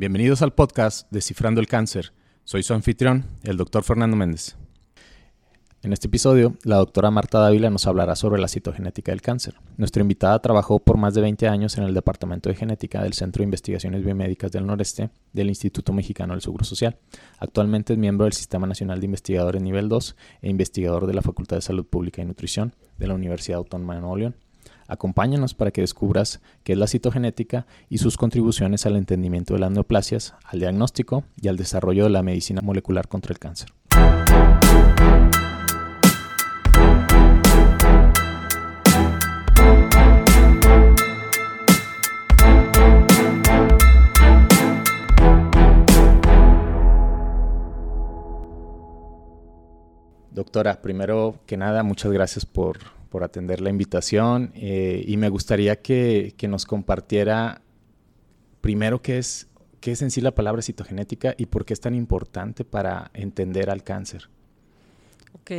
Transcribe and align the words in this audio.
Bienvenidos 0.00 0.42
al 0.42 0.54
podcast 0.54 1.10
Descifrando 1.10 1.60
el 1.60 1.66
Cáncer. 1.66 2.12
Soy 2.44 2.62
su 2.62 2.72
anfitrión, 2.72 3.24
el 3.42 3.56
doctor 3.56 3.82
Fernando 3.82 4.16
Méndez. 4.16 4.56
En 5.82 5.92
este 5.92 6.06
episodio, 6.06 6.54
la 6.62 6.76
doctora 6.76 7.10
Marta 7.10 7.40
Dávila 7.40 7.68
nos 7.68 7.88
hablará 7.88 8.14
sobre 8.14 8.40
la 8.40 8.46
citogenética 8.46 9.10
del 9.10 9.22
cáncer. 9.22 9.56
Nuestra 9.76 10.00
invitada 10.00 10.40
trabajó 10.40 10.78
por 10.78 10.98
más 10.98 11.14
de 11.14 11.22
20 11.22 11.48
años 11.48 11.78
en 11.78 11.82
el 11.82 11.94
Departamento 11.94 12.48
de 12.48 12.54
Genética 12.54 13.02
del 13.02 13.12
Centro 13.12 13.40
de 13.40 13.46
Investigaciones 13.46 14.04
Biomédicas 14.04 14.52
del 14.52 14.66
Noreste 14.66 15.10
del 15.32 15.48
Instituto 15.48 15.92
Mexicano 15.92 16.34
del 16.34 16.42
Seguro 16.42 16.64
Social. 16.64 16.96
Actualmente 17.40 17.94
es 17.94 17.98
miembro 17.98 18.22
del 18.22 18.34
Sistema 18.34 18.68
Nacional 18.68 19.00
de 19.00 19.06
Investigadores 19.06 19.60
Nivel 19.60 19.88
2 19.88 20.14
e 20.42 20.48
investigador 20.48 21.08
de 21.08 21.14
la 21.14 21.22
Facultad 21.22 21.56
de 21.56 21.62
Salud 21.62 21.84
Pública 21.84 22.22
y 22.22 22.24
Nutrición 22.24 22.72
de 22.98 23.08
la 23.08 23.14
Universidad 23.14 23.58
Autónoma 23.58 23.96
de 23.96 24.00
Nuevo 24.02 24.16
León. 24.16 24.36
Acompáñanos 24.88 25.52
para 25.52 25.70
que 25.70 25.82
descubras 25.82 26.40
qué 26.64 26.72
es 26.72 26.78
la 26.78 26.86
citogenética 26.86 27.66
y 27.90 27.98
sus 27.98 28.16
contribuciones 28.16 28.86
al 28.86 28.96
entendimiento 28.96 29.52
de 29.52 29.60
las 29.60 29.70
neoplasias, 29.70 30.34
al 30.44 30.60
diagnóstico 30.60 31.24
y 31.36 31.48
al 31.48 31.58
desarrollo 31.58 32.04
de 32.04 32.10
la 32.10 32.22
medicina 32.22 32.62
molecular 32.62 33.06
contra 33.06 33.34
el 33.34 33.38
cáncer. 33.38 33.68
Doctora, 50.30 50.80
primero 50.80 51.34
que 51.44 51.58
nada, 51.58 51.82
muchas 51.82 52.10
gracias 52.10 52.46
por 52.46 52.97
por 53.08 53.24
atender 53.24 53.60
la 53.60 53.70
invitación 53.70 54.52
eh, 54.54 55.02
y 55.06 55.16
me 55.16 55.28
gustaría 55.28 55.80
que, 55.80 56.34
nos 56.48 56.66
compartiera 56.66 57.62
primero 58.60 59.02
qué 59.02 59.18
es, 59.18 59.48
qué 59.80 59.92
es 59.92 60.02
en 60.02 60.10
sí 60.10 60.20
la 60.20 60.34
palabra 60.34 60.62
citogenética 60.62 61.34
y 61.36 61.46
por 61.46 61.64
qué 61.64 61.72
es 61.72 61.80
tan 61.80 61.94
importante 61.94 62.64
para 62.64 63.10
entender 63.14 63.70
al 63.70 63.82
cáncer. 63.82 64.28
Ok, 65.32 65.50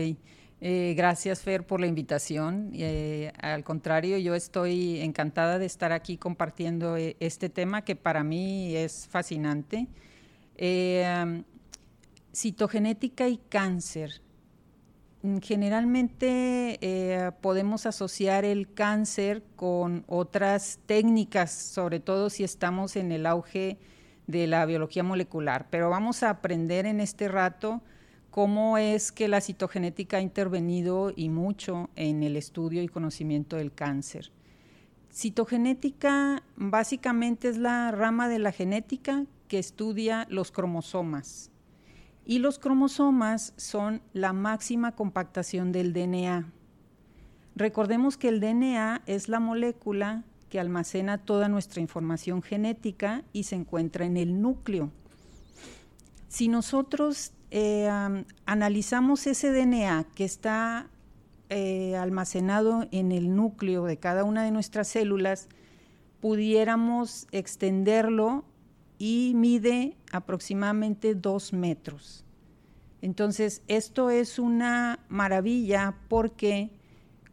eh, 0.62 0.94
gracias 0.96 1.42
Fer 1.42 1.66
por 1.66 1.80
la 1.80 1.88
invitación. 1.88 2.72
Eh, 2.74 3.32
al 3.42 3.64
contrario, 3.64 4.18
yo 4.18 4.36
estoy 4.36 5.00
encantada 5.02 5.60
de 5.60 5.66
estar 5.66 5.92
aquí 5.92 6.18
compartiendo 6.18 6.96
este 6.98 7.50
tema 7.50 7.84
que 7.84 7.96
para 7.96 8.24
mí 8.24 8.76
es 8.76 9.08
fascinante. 9.08 9.88
citogenética 12.32 13.28
y 13.28 13.38
cáncer 13.50 14.22
generalmente 15.42 16.78
eh, 16.82 17.32
podemos 17.42 17.86
asociar 17.86 18.46
el 18.46 18.74
cáncer 18.74 19.44
con 19.56 20.06
otras 20.08 20.80
técnicas, 20.86 21.52
sobre 21.52 22.00
todo 22.00 22.30
si 22.30 22.44
estamos 22.44 22.96
en 22.96 23.12
el 23.12 23.26
auge 23.26 23.78
de 24.28 24.48
la 24.48 24.66
biología 24.66 25.04
molecular, 25.04 25.68
pero 25.70 25.90
vamos 25.90 26.24
a 26.24 26.30
aprender 26.30 26.86
en 26.86 27.02
este 27.02 27.28
rato 27.28 27.82
cómo 28.30 28.78
es 28.78 29.12
que 29.12 29.28
la 29.28 29.42
citogenética 29.42 30.18
ha 30.18 30.22
intervenido 30.22 31.12
y 31.14 31.30
mucho 31.30 31.90
en 31.96 32.24
el 32.24 32.38
estudio 32.38 32.82
y 32.82 32.88
conocimiento 32.88 33.58
del 33.58 33.74
cáncer. 33.74 34.32
Citogenética 35.12 36.44
básicamente 36.56 37.50
es 37.50 37.58
la 37.58 37.92
rama 37.92 38.30
de 38.30 38.40
la 38.40 38.52
genética 38.52 39.26
que 39.48 39.60
estudia 39.60 40.28
los 40.30 40.52
cromosomas 40.52 41.52
y 42.30 42.38
los 42.38 42.60
cromosomas 42.60 43.54
son 43.58 44.04
la 44.14 44.34
máxima 44.34 44.92
compactación 44.92 45.72
del 45.72 45.94
DNA. 45.94 46.48
Recordemos 47.56 48.18
que 48.18 48.30
el 48.30 48.40
DNA 48.40 49.02
es 49.08 49.30
la 49.30 49.40
molécula 49.40 50.24
que 50.48 50.60
almacena 50.60 51.18
toda 51.18 51.50
nuestra 51.50 51.82
información 51.82 52.44
genética 52.44 53.24
y 53.34 53.46
se 53.46 53.56
encuentra 53.56 54.06
en 54.06 54.16
el 54.16 54.44
núcleo. 54.44 54.92
Si 56.28 56.50
nosotros 56.50 57.32
eh, 57.50 57.90
analizamos 58.46 59.26
ese 59.26 59.52
DNA 59.52 60.06
que 60.14 60.26
está 60.26 60.86
eh, 61.50 61.96
almacenado 61.96 62.88
en 62.92 63.12
el 63.12 63.36
núcleo 63.36 63.86
de 63.86 63.98
cada 63.98 64.24
una 64.24 64.44
de 64.44 64.52
nuestras 64.52 64.88
células, 64.88 65.50
pudiéramos 66.22 67.26
extenderlo 67.32 68.46
y 69.00 69.32
mide 69.34 69.96
aproximadamente 70.12 71.16
dos 71.16 71.54
metros. 71.54 72.26
Entonces, 73.02 73.62
esto 73.68 74.10
es 74.10 74.40
una 74.40 75.00
maravilla 75.08 75.96
porque 76.10 76.70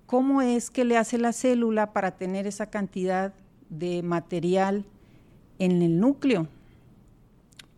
¿cómo 0.06 0.42
es 0.42 0.70
que 0.70 0.84
le 0.84 0.96
hace 0.96 1.18
la 1.18 1.32
célula 1.32 1.92
para 1.92 2.16
tener 2.16 2.46
esa 2.46 2.70
cantidad 2.70 3.34
de 3.68 4.02
material 4.02 4.84
en 5.58 5.82
el 5.82 5.98
núcleo? 5.98 6.48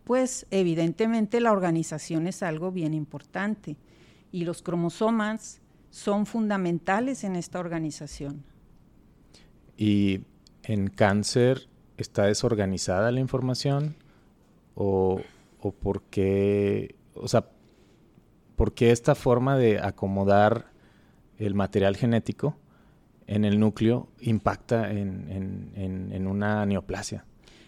Pues 0.03 0.45
evidentemente 0.51 1.39
la 1.39 1.51
organización 1.51 2.27
es 2.27 2.43
algo 2.43 2.71
bien 2.71 2.93
importante 2.93 3.75
y 4.31 4.45
los 4.45 4.61
cromosomas 4.61 5.61
son 5.89 6.25
fundamentales 6.27 7.23
en 7.23 7.35
esta 7.35 7.59
organización. 7.59 8.43
Y 9.77 10.21
en 10.63 10.87
cáncer 10.87 11.67
está 11.97 12.25
desorganizada 12.25 13.11
la 13.11 13.19
información 13.19 13.95
o, 14.75 15.21
o 15.59 15.71
por 15.71 16.03
qué, 16.03 16.95
o 17.15 17.27
sea, 17.27 17.49
por 18.59 18.73
qué 18.73 18.91
esta 18.91 19.15
forma 19.15 19.55
de 19.55 19.79
acomodar 19.79 20.65
el 21.37 21.55
material 21.55 21.95
genético 21.95 22.57
en 23.25 23.45
el 23.45 23.57
núcleo 23.57 24.09
impacta 24.19 24.91
en, 24.91 26.27
una 26.27 26.65
neoplasia. 26.65 27.23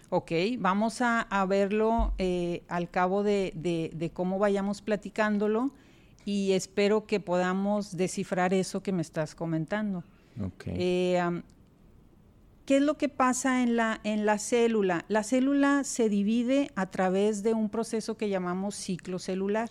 Ok, 0.09 0.34
vamos 0.59 1.00
a, 1.00 1.46
verlo 1.47 2.13
eh, 2.18 2.63
al 2.68 2.90
cabo 2.90 3.24
de, 3.24 4.12
cómo 4.13 4.38
vayamos 4.38 4.81
platicándolo 4.81 5.72
y 6.25 6.51
espero 6.51 7.06
que 7.06 7.22
podamos 7.22 7.96
descifrar 7.96 8.53
eso 8.53 8.84
que 8.84 8.91
me 8.91 9.01
estás 9.01 9.34
comentando. 9.34 10.03
Okay. 10.46 10.75
Eh, 10.78 11.41
¿Qué 12.66 12.75
es 12.75 12.81
lo 12.81 12.97
que 12.97 13.07
pasa 13.07 13.63
en 13.63 13.78
la, 13.78 14.01
en 14.03 14.25
la 14.25 14.38
célula? 14.40 15.06
La 15.07 15.24
célula 15.24 15.85
se 15.85 16.09
divide 16.09 16.69
a 16.75 16.88
través 16.88 17.44
de 17.44 17.53
un 17.53 17.69
proceso 17.69 18.18
que 18.18 18.28
llamamos 18.28 18.75
ciclo 18.75 19.19
celular. 19.19 19.69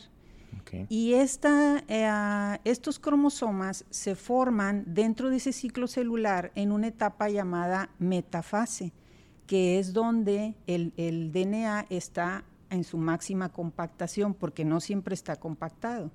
Y 0.88 1.14
esta, 1.14 1.84
eh, 1.88 2.58
estos 2.64 2.98
cromosomas 2.98 3.84
se 3.90 4.14
forman 4.14 4.84
dentro 4.86 5.30
de 5.30 5.36
ese 5.36 5.52
ciclo 5.52 5.86
celular 5.86 6.52
en 6.54 6.72
una 6.72 6.88
etapa 6.88 7.28
llamada 7.28 7.90
metafase, 7.98 8.92
que 9.46 9.78
es 9.78 9.92
donde 9.92 10.54
el, 10.66 10.92
el 10.96 11.32
DNA 11.32 11.86
está 11.90 12.44
en 12.70 12.84
su 12.84 12.96
máxima 12.96 13.48
compactación, 13.50 14.32
porque 14.34 14.64
no 14.64 14.80
siempre 14.80 15.14
está 15.14 15.36
compactado. 15.36 16.10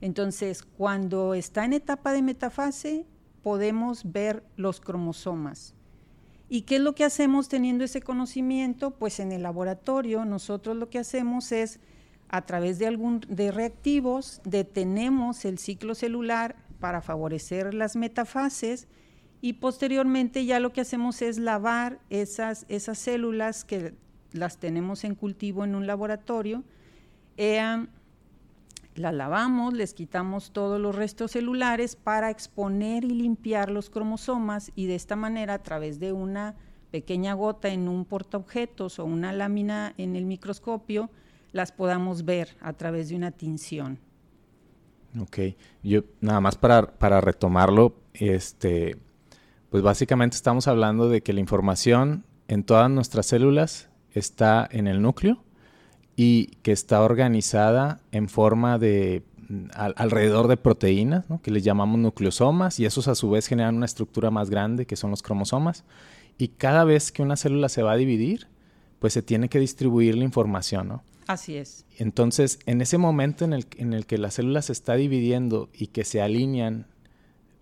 Entonces, 0.00 0.62
cuando 0.62 1.34
está 1.34 1.64
en 1.64 1.74
etapa 1.74 2.12
de 2.12 2.22
metafase, 2.22 3.06
podemos 3.42 4.10
ver 4.10 4.42
los 4.56 4.80
cromosomas. 4.80 5.74
¿Y 6.48 6.62
qué 6.62 6.76
es 6.76 6.80
lo 6.80 6.94
que 6.94 7.04
hacemos 7.04 7.48
teniendo 7.48 7.84
ese 7.84 8.00
conocimiento? 8.00 8.90
Pues 8.90 9.20
en 9.20 9.30
el 9.30 9.42
laboratorio 9.42 10.24
nosotros 10.24 10.76
lo 10.76 10.90
que 10.90 10.98
hacemos 10.98 11.52
es, 11.52 11.78
a 12.30 12.42
través 12.42 12.78
de, 12.78 12.86
algún, 12.86 13.20
de 13.28 13.50
reactivos, 13.50 14.40
detenemos 14.44 15.44
el 15.44 15.58
ciclo 15.58 15.96
celular 15.96 16.54
para 16.78 17.02
favorecer 17.02 17.74
las 17.74 17.96
metafases 17.96 18.86
y 19.40 19.54
posteriormente 19.54 20.44
ya 20.44 20.60
lo 20.60 20.72
que 20.72 20.82
hacemos 20.82 21.22
es 21.22 21.38
lavar 21.38 21.98
esas, 22.08 22.66
esas 22.68 22.98
células 22.98 23.64
que 23.64 23.94
las 24.32 24.58
tenemos 24.58 25.02
en 25.02 25.16
cultivo 25.16 25.64
en 25.64 25.74
un 25.74 25.88
laboratorio. 25.88 26.62
Eh, 27.36 27.86
la 28.94 29.12
lavamos, 29.12 29.72
les 29.74 29.92
quitamos 29.92 30.52
todos 30.52 30.80
los 30.80 30.94
restos 30.94 31.32
celulares 31.32 31.96
para 31.96 32.30
exponer 32.30 33.04
y 33.04 33.10
limpiar 33.10 33.70
los 33.70 33.90
cromosomas 33.90 34.70
y 34.76 34.86
de 34.86 34.94
esta 34.94 35.16
manera 35.16 35.54
a 35.54 35.62
través 35.62 35.98
de 35.98 36.12
una 36.12 36.54
pequeña 36.92 37.34
gota 37.34 37.70
en 37.70 37.88
un 37.88 38.04
portaobjetos 38.04 39.00
o 39.00 39.04
una 39.04 39.32
lámina 39.32 39.94
en 39.96 40.14
el 40.14 40.26
microscopio 40.26 41.10
las 41.52 41.72
podamos 41.72 42.24
ver 42.24 42.56
a 42.60 42.72
través 42.72 43.08
de 43.08 43.16
una 43.16 43.30
tinción. 43.30 43.98
Ok, 45.18 45.38
yo 45.82 46.02
nada 46.20 46.40
más 46.40 46.56
para, 46.56 46.98
para 46.98 47.20
retomarlo, 47.20 47.96
este, 48.14 48.96
pues 49.70 49.82
básicamente 49.82 50.36
estamos 50.36 50.68
hablando 50.68 51.08
de 51.08 51.22
que 51.22 51.32
la 51.32 51.40
información 51.40 52.24
en 52.46 52.64
todas 52.64 52.90
nuestras 52.90 53.26
células 53.26 53.88
está 54.12 54.68
en 54.70 54.86
el 54.86 55.02
núcleo 55.02 55.42
y 56.16 56.46
que 56.62 56.72
está 56.72 57.02
organizada 57.02 58.00
en 58.12 58.28
forma 58.28 58.78
de 58.78 59.24
mm, 59.48 59.66
alrededor 59.74 60.48
de 60.48 60.56
proteínas, 60.56 61.24
que 61.42 61.50
les 61.50 61.64
llamamos 61.64 61.98
nucleosomas, 61.98 62.78
y 62.78 62.84
esos 62.84 63.08
a 63.08 63.14
su 63.14 63.30
vez 63.30 63.46
generan 63.46 63.76
una 63.76 63.86
estructura 63.86 64.30
más 64.30 64.50
grande, 64.50 64.86
que 64.86 64.96
son 64.96 65.10
los 65.10 65.22
cromosomas. 65.22 65.84
Y 66.38 66.48
cada 66.48 66.84
vez 66.84 67.10
que 67.10 67.22
una 67.22 67.36
célula 67.36 67.68
se 67.68 67.82
va 67.82 67.92
a 67.92 67.96
dividir, 67.96 68.48
pues 68.98 69.12
se 69.12 69.22
tiene 69.22 69.48
que 69.48 69.58
distribuir 69.58 70.16
la 70.16 70.24
información, 70.24 70.88
¿no? 70.88 71.02
Así 71.30 71.56
es. 71.56 71.86
Entonces, 71.96 72.58
en 72.66 72.80
ese 72.80 72.98
momento 72.98 73.44
en 73.44 73.52
el, 73.52 73.66
en 73.76 73.92
el 73.92 74.04
que 74.04 74.18
la 74.18 74.32
célula 74.32 74.62
se 74.62 74.72
está 74.72 74.94
dividiendo 74.96 75.70
y 75.72 75.88
que 75.88 76.04
se 76.04 76.20
alinean 76.20 76.86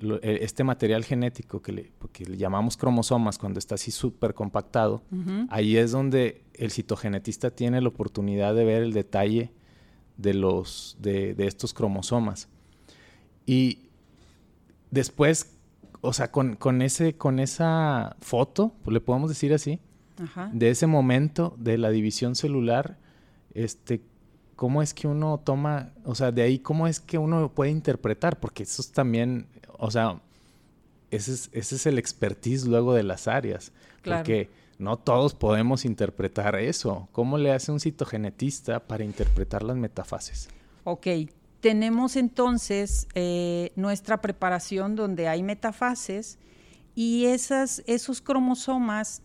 e, 0.00 0.38
este 0.42 0.64
material 0.64 1.04
genético 1.04 1.60
que 1.60 1.72
le, 1.72 1.92
llamamos 2.36 2.76
cromosomas 2.76 3.36
cuando 3.36 3.58
está 3.58 3.74
así 3.74 3.90
súper 3.90 4.32
compactado, 4.32 5.02
ahí 5.50 5.76
es 5.76 5.90
donde 5.90 6.44
el 6.54 6.70
citogenetista 6.70 7.50
tiene 7.50 7.80
la 7.80 7.88
oportunidad 7.88 8.54
de 8.54 8.64
ver 8.64 8.82
el 8.82 8.92
detalle 8.92 9.52
de, 10.16 10.32
los, 10.34 10.96
de, 11.00 11.34
estos 11.38 11.74
cromosomas. 11.74 12.48
Y 13.44 13.88
después, 14.90 15.56
o 16.00 16.12
sea, 16.14 16.30
con, 16.30 16.82
ese, 16.82 17.16
con 17.16 17.38
esa 17.38 18.16
foto, 18.20 18.72
pues 18.84 18.94
le 18.94 19.00
podemos 19.00 19.28
decir 19.28 19.52
así, 19.52 19.80
de 20.52 20.70
ese 20.70 20.86
momento 20.86 21.54
de 21.58 21.76
la 21.76 21.90
división 21.90 22.34
celular, 22.34 22.98
este, 23.64 24.00
¿cómo 24.56 24.82
es 24.82 24.94
que 24.94 25.06
uno 25.08 25.40
toma, 25.44 25.92
o 26.04 26.14
sea, 26.14 26.32
de 26.32 26.42
ahí 26.42 26.58
cómo 26.58 26.86
es 26.86 27.00
que 27.00 27.18
uno 27.18 27.52
puede 27.52 27.70
interpretar? 27.70 28.38
Porque 28.38 28.62
eso 28.62 28.82
es 28.82 28.92
también, 28.92 29.46
o 29.78 29.90
sea, 29.90 30.20
ese 31.10 31.32
es, 31.32 31.50
ese 31.52 31.76
es 31.76 31.86
el 31.86 31.98
expertise 31.98 32.66
luego 32.66 32.94
de 32.94 33.02
las 33.02 33.28
áreas. 33.28 33.72
Porque 34.04 34.48
no 34.78 34.96
todos 34.96 35.34
podemos 35.34 35.84
interpretar 35.84 36.56
eso. 36.56 37.08
¿Cómo 37.12 37.36
le 37.36 37.52
hace 37.52 37.72
un 37.72 37.80
citogenetista 37.80 38.80
para 38.80 39.04
interpretar 39.04 39.62
las 39.62 39.76
metafases? 39.76 40.48
Ok, 40.84 41.06
tenemos 41.60 42.16
entonces 42.16 43.08
eh, 43.14 43.72
nuestra 43.74 44.20
preparación 44.20 44.94
donde 44.94 45.28
hay 45.28 45.42
metafases 45.42 46.38
y 46.94 47.26
esas, 47.26 47.82
esos 47.86 48.20
cromosomas 48.20 49.22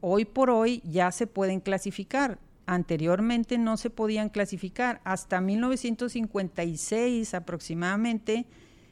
hoy 0.00 0.24
por 0.24 0.50
hoy 0.50 0.82
ya 0.84 1.10
se 1.10 1.26
pueden 1.26 1.60
clasificar. 1.60 2.38
Anteriormente 2.66 3.58
no 3.58 3.76
se 3.76 3.90
podían 3.90 4.28
clasificar. 4.28 5.00
Hasta 5.04 5.40
1956 5.40 7.32
aproximadamente 7.34 8.46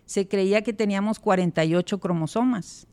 se 0.07 0.29
creía 0.29 0.63
que 0.63 0.73
teníamos 0.73 1.19
48 1.19 1.99
cromosomas. 1.99 2.87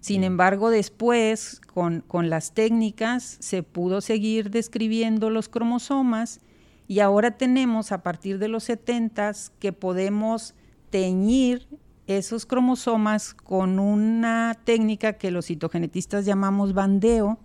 Sin 0.00 0.24
embargo, 0.24 0.70
después, 0.70 1.60
con, 1.60 2.02
las 2.28 2.54
técnicas, 2.54 3.36
se 3.38 3.62
pudo 3.62 4.00
seguir 4.00 4.50
describiendo 4.50 5.30
los 5.30 5.48
cromosomas 5.48 6.40
y 6.88 6.98
ahora 6.98 7.36
tenemos 7.36 7.92
a 7.92 8.02
partir 8.02 8.38
de 8.38 8.48
los 8.48 8.64
70 8.64 9.32
que 9.60 9.72
podemos 9.72 10.54
teñir 10.90 11.68
esos 12.08 12.46
cromosomas 12.46 13.32
con 13.32 13.78
una 13.78 14.58
técnica 14.64 15.12
que 15.12 15.30
los 15.30 15.46
citogenetistas 15.46 16.24
llamamos 16.24 16.72
bandeo 16.72 17.38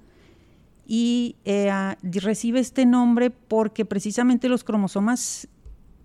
y 0.88 1.36
eh, 1.44 1.70
recibe 2.02 2.62
este 2.62 2.86
nombre 2.86 3.30
porque 3.30 3.84
precisamente 3.84 4.48
los 4.48 4.64
cromosomas 4.64 5.50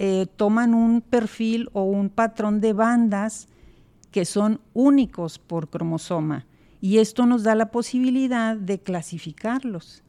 eh, 0.01 0.27
toman 0.37 0.75
un 0.75 1.01
perfil 1.01 1.71
o 1.73 1.85
un 1.85 2.11
patrón 2.11 2.61
de 2.61 2.73
bandas 2.73 3.47
que 4.11 4.25
son 4.25 4.61
únicos 4.75 5.39
por 5.39 5.69
cromosoma 5.71 6.47
y 6.81 6.99
esto 6.99 7.27
nos 7.27 7.45
da 7.45 7.55
la 7.55 7.71
posibilidad 7.71 8.57
de 8.57 8.81
clasificarlos. 8.81 10.03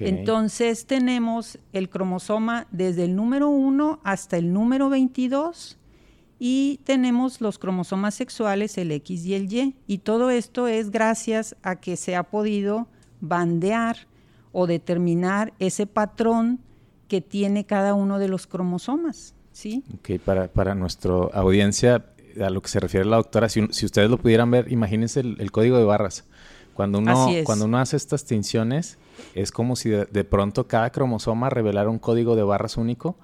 Entonces 0.00 0.86
tenemos 0.86 1.58
el 1.72 1.88
cromosoma 1.90 2.66
desde 2.70 3.04
el 3.04 3.14
número 3.14 3.50
1 3.50 4.00
hasta 4.02 4.38
el 4.38 4.52
número 4.52 4.88
22 4.88 5.78
y 6.38 6.80
tenemos 6.84 7.40
los 7.40 7.58
cromosomas 7.58 8.14
sexuales, 8.14 8.76
el 8.78 8.90
X 8.90 9.24
y 9.26 9.34
el 9.34 9.52
Y. 9.52 9.76
Y 9.86 9.98
todo 9.98 10.30
esto 10.30 10.66
es 10.66 10.90
gracias 10.90 11.56
a 11.62 11.76
que 11.76 11.96
se 11.96 12.16
ha 12.16 12.24
podido 12.24 12.88
bandear 13.20 14.08
o 14.58 14.66
determinar 14.66 15.52
ese 15.58 15.86
patrón 15.86 16.60
que 17.08 17.20
tiene 17.20 17.66
cada 17.66 17.92
uno 17.92 18.18
de 18.18 18.28
los 18.28 18.46
cromosomas. 18.46 19.34
¿sí? 19.52 19.84
Ok, 19.98 20.18
para, 20.24 20.48
para 20.48 20.74
nuestra 20.74 21.12
audiencia, 21.34 22.06
a 22.42 22.48
lo 22.48 22.62
que 22.62 22.70
se 22.70 22.80
refiere 22.80 23.04
la 23.04 23.16
doctora, 23.16 23.50
si, 23.50 23.60
ustedes 23.60 24.08
lo 24.08 24.16
pudieran 24.16 24.50
ver, 24.50 24.72
imagínense 24.72 25.20
el, 25.20 25.52
código 25.52 25.76
de 25.76 25.84
barras. 25.84 26.24
Cuando 26.72 27.00
uno, 27.00 27.28
cuando 27.44 27.66
uno 27.66 27.76
hace 27.76 27.98
estas 27.98 28.24
tinciones, 28.24 28.96
es 29.34 29.52
como 29.52 29.76
si 29.76 29.90
de, 29.90 30.24
pronto 30.24 30.66
cada 30.66 30.88
cromosoma 30.88 31.50
revelara 31.50 31.90
un 31.90 31.98
código 31.98 32.34
de 32.34 32.42
barras 32.42 32.78
único 32.78 33.18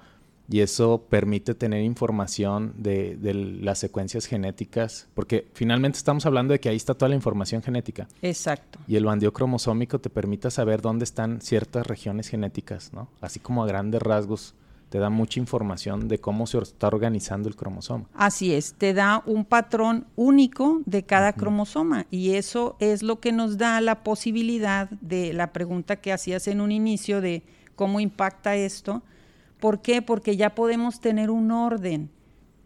y 0.53 0.61
eso 0.61 1.07
permite 1.09 1.55
tener 1.55 1.81
información 1.81 2.75
de, 2.77 3.17
de, 3.17 3.33
las 3.33 3.79
secuencias 3.79 4.27
genéticas, 4.27 5.07
porque 5.15 5.47
finalmente 5.55 5.97
estamos 5.97 6.27
hablando 6.27 6.51
de 6.51 6.59
que 6.59 6.69
ahí 6.69 6.75
está 6.75 6.93
toda 6.93 7.09
la 7.09 7.15
información 7.15 7.63
genética. 7.63 8.07
Exacto. 8.21 8.77
Y 8.87 8.95
el 8.95 9.03
bandeo 9.03 9.33
cromosómico 9.33 9.97
te 9.97 10.11
permite 10.11 10.51
saber 10.51 10.79
dónde 10.83 11.05
están 11.05 11.41
ciertas 11.41 11.87
regiones 11.87 12.27
genéticas, 12.27 12.93
¿no? 12.93 13.09
Así 13.19 13.39
como 13.39 13.63
a 13.63 13.65
grandes 13.65 13.99
rasgos 14.03 14.53
te 14.89 14.99
da 14.99 15.09
mucha 15.09 15.39
información 15.39 16.07
de 16.07 16.19
cómo 16.19 16.45
se 16.45 16.59
está 16.59 16.85
organizando 16.85 17.49
el 17.49 17.55
cromosoma. 17.55 18.05
Así 18.13 18.53
es, 18.53 18.75
te 18.75 18.93
da 18.93 19.23
un 19.25 19.45
patrón 19.45 20.05
único 20.15 20.83
de 20.85 21.01
cada 21.01 21.33
cromosoma 21.33 22.05
y 22.11 22.35
eso 22.35 22.75
es 22.79 23.01
lo 23.01 23.19
que 23.19 23.31
nos 23.31 23.57
da 23.57 23.81
la 23.81 24.03
posibilidad 24.03 24.87
de 25.01 25.33
la 25.33 25.51
pregunta 25.51 25.95
que 25.95 26.13
hacías 26.13 26.47
en 26.47 26.61
un 26.61 26.71
inicio 26.71 27.21
de 27.21 27.41
cómo 27.75 27.99
impacta 27.99 28.55
esto. 28.55 29.01
¿Por 29.63 29.81
qué? 29.81 30.01
Porque 30.01 30.35
ya 30.35 30.55
podemos 30.55 30.99
tener 30.99 31.31
un 31.31 31.49
orden 31.49 32.09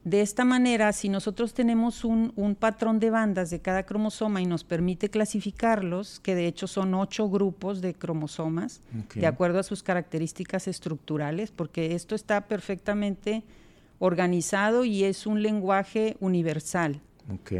de 0.03 0.21
esta 0.21 0.45
manera, 0.45 0.91
si 0.93 1.09
nosotros 1.09 1.53
tenemos 1.53 2.03
un, 2.03 2.57
patrón 2.59 2.97
de 2.99 3.11
bandas 3.11 3.51
de 3.51 3.59
cada 3.59 3.83
cromosoma 3.83 4.41
y 4.41 4.47
nos 4.47 4.63
permite 4.63 5.09
clasificarlos, 5.09 6.19
que 6.21 6.33
de 6.33 6.47
hecho 6.47 6.65
son 6.65 6.95
ocho 6.95 7.29
grupos 7.29 7.81
de 7.81 7.93
cromosomas, 7.93 8.81
de 9.13 9.27
acuerdo 9.27 9.59
a 9.59 9.63
sus 9.63 9.83
características 9.83 10.67
estructurales, 10.67 11.51
porque 11.51 11.93
esto 11.93 12.15
está 12.15 12.47
perfectamente 12.47 13.43
organizado 13.99 14.83
y 14.83 15.03
es 15.03 15.27
un 15.27 15.43
lenguaje 15.43 16.17
universal. 16.19 16.99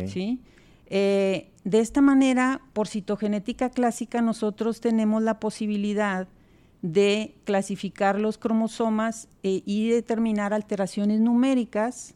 ¿sí? 0.08 0.40
Eh, 0.88 1.52
de 1.64 1.80
esta 1.80 2.02
manera, 2.02 2.62
por 2.74 2.88
citogenética 2.88 3.70
clásica, 3.70 4.22
nosotros 4.22 4.82
tenemos 4.82 5.22
la 5.22 5.40
posibilidad 5.40 6.28
de 6.82 7.36
clasificar 7.44 8.20
los 8.20 8.38
cromosomas 8.38 9.28
eh, 9.44 9.62
y 9.66 9.90
determinar 9.90 10.54
alteraciones 10.54 11.20
numéricas 11.20 12.14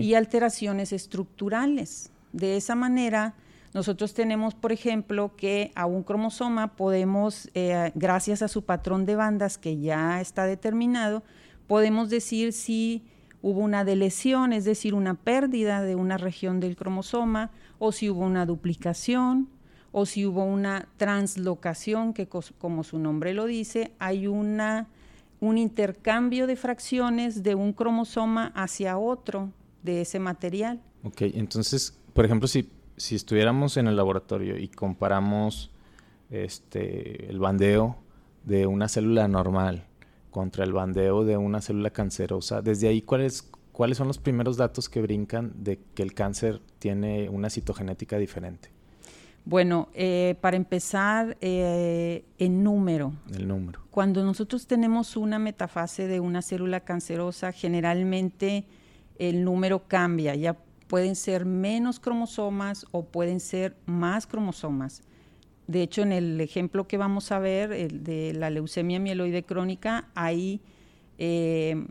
y 0.00 0.14
alteraciones 0.14 0.92
estructurales. 0.92 2.10
De 2.32 2.56
esa 2.56 2.74
manera, 2.74 3.34
nosotros 3.74 4.12
tenemos, 4.12 4.54
por 4.54 4.72
ejemplo, 4.72 5.36
que 5.36 5.70
a 5.74 5.86
un 5.86 6.02
cromosoma 6.02 6.74
podemos, 6.74 7.48
eh, 7.54 7.92
gracias 7.94 8.42
a 8.42 8.48
su 8.48 8.64
patrón 8.64 9.06
de 9.06 9.16
bandas 9.16 9.56
que 9.56 9.78
ya 9.78 10.20
está 10.20 10.46
determinado, 10.46 11.22
podemos 11.68 12.10
decir 12.10 12.52
si 12.52 13.04
hubo 13.40 13.60
una 13.60 13.84
delesión, 13.84 14.52
es 14.52 14.64
decir, 14.64 14.94
una 14.94 15.14
pérdida 15.14 15.82
de 15.82 15.94
una 15.94 16.18
región 16.18 16.60
del 16.60 16.76
cromosoma, 16.76 17.50
o 17.78 17.92
si 17.92 18.10
hubo 18.10 18.20
una 18.20 18.46
duplicación, 18.46 19.48
o 19.92 20.06
si 20.06 20.26
hubo 20.26 20.44
una 20.44 20.88
translocación, 20.96 22.14
que 22.14 22.26
como 22.26 22.82
su 22.82 22.98
nombre 22.98 23.34
lo 23.34 23.46
dice, 23.46 23.92
hay 23.98 24.26
una 24.26 24.88
un 25.42 25.58
intercambio 25.58 26.46
de 26.46 26.54
fracciones 26.54 27.42
de 27.42 27.56
un 27.56 27.72
cromosoma 27.72 28.52
hacia 28.54 28.96
otro 28.96 29.50
de 29.82 30.02
ese 30.02 30.20
material. 30.20 30.80
Ok, 31.02 31.22
entonces, 31.22 31.98
por 32.14 32.24
ejemplo, 32.24 32.46
si, 32.46 32.70
si 32.96 33.16
estuviéramos 33.16 33.76
en 33.76 33.88
el 33.88 33.96
laboratorio 33.96 34.56
y 34.56 34.68
comparamos 34.68 35.72
este, 36.30 37.28
el 37.28 37.40
bandeo 37.40 37.96
de 38.44 38.68
una 38.68 38.88
célula 38.88 39.26
normal 39.26 39.84
contra 40.30 40.62
el 40.62 40.72
bandeo 40.72 41.24
de 41.24 41.36
una 41.36 41.60
célula 41.60 41.90
cancerosa, 41.90 42.62
desde 42.62 42.86
ahí, 42.86 43.02
¿cuáles, 43.02 43.50
¿cuáles 43.72 43.98
son 43.98 44.06
los 44.06 44.18
primeros 44.18 44.56
datos 44.56 44.88
que 44.88 45.02
brincan 45.02 45.52
de 45.56 45.80
que 45.96 46.04
el 46.04 46.14
cáncer 46.14 46.62
tiene 46.78 47.28
una 47.28 47.50
citogenética 47.50 48.16
diferente? 48.16 48.70
Bueno, 49.44 49.88
eh, 49.94 50.36
para 50.40 50.56
empezar, 50.56 51.36
eh, 51.40 52.24
en 52.38 52.62
número. 52.62 53.12
El 53.34 53.48
número. 53.48 53.80
Cuando 53.90 54.24
nosotros 54.24 54.66
tenemos 54.66 55.16
una 55.16 55.38
metafase 55.38 56.06
de 56.06 56.20
una 56.20 56.42
célula 56.42 56.80
cancerosa, 56.80 57.52
generalmente 57.52 58.64
el 59.18 59.44
número 59.44 59.88
cambia. 59.88 60.34
Ya 60.36 60.56
pueden 60.86 61.16
ser 61.16 61.44
menos 61.44 61.98
cromosomas 61.98 62.86
o 62.92 63.04
pueden 63.04 63.40
ser 63.40 63.76
más 63.86 64.26
cromosomas. 64.26 65.02
De 65.66 65.82
hecho, 65.82 66.02
en 66.02 66.12
el 66.12 66.40
ejemplo 66.40 66.86
que 66.86 66.96
vamos 66.96 67.32
a 67.32 67.38
ver, 67.38 67.72
el 67.72 68.04
de 68.04 68.34
la 68.34 68.50
leucemia 68.50 69.00
mieloide 69.00 69.42
crónica, 69.42 70.08
hay 70.14 70.60
eh, 71.18 71.86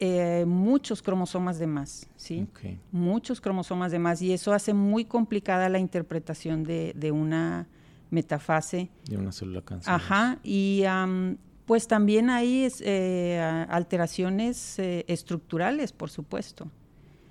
eh, 0.00 0.44
muchos 0.46 1.02
cromosomas 1.02 1.58
de 1.58 1.66
más, 1.66 2.06
¿sí? 2.16 2.46
Muchos 2.92 3.40
cromosomas 3.40 3.90
de 3.90 3.98
más 3.98 4.22
y 4.22 4.32
eso 4.32 4.52
hace 4.52 4.72
muy 4.72 5.04
complicada 5.04 5.68
la 5.68 5.80
interpretación 5.80 6.62
de, 6.62 7.10
una 7.12 7.66
metafase. 8.10 8.90
De 9.08 9.16
una 9.16 9.32
célula 9.32 9.62
cancerosa. 9.62 9.96
Ajá, 9.96 10.38
y 10.44 10.84
pues 11.66 11.88
también 11.88 12.30
hay 12.30 12.68
eh, 12.80 13.66
alteraciones 13.68 14.78
eh, 14.78 15.04
estructurales, 15.08 15.92
por 15.92 16.10
supuesto. 16.10 16.70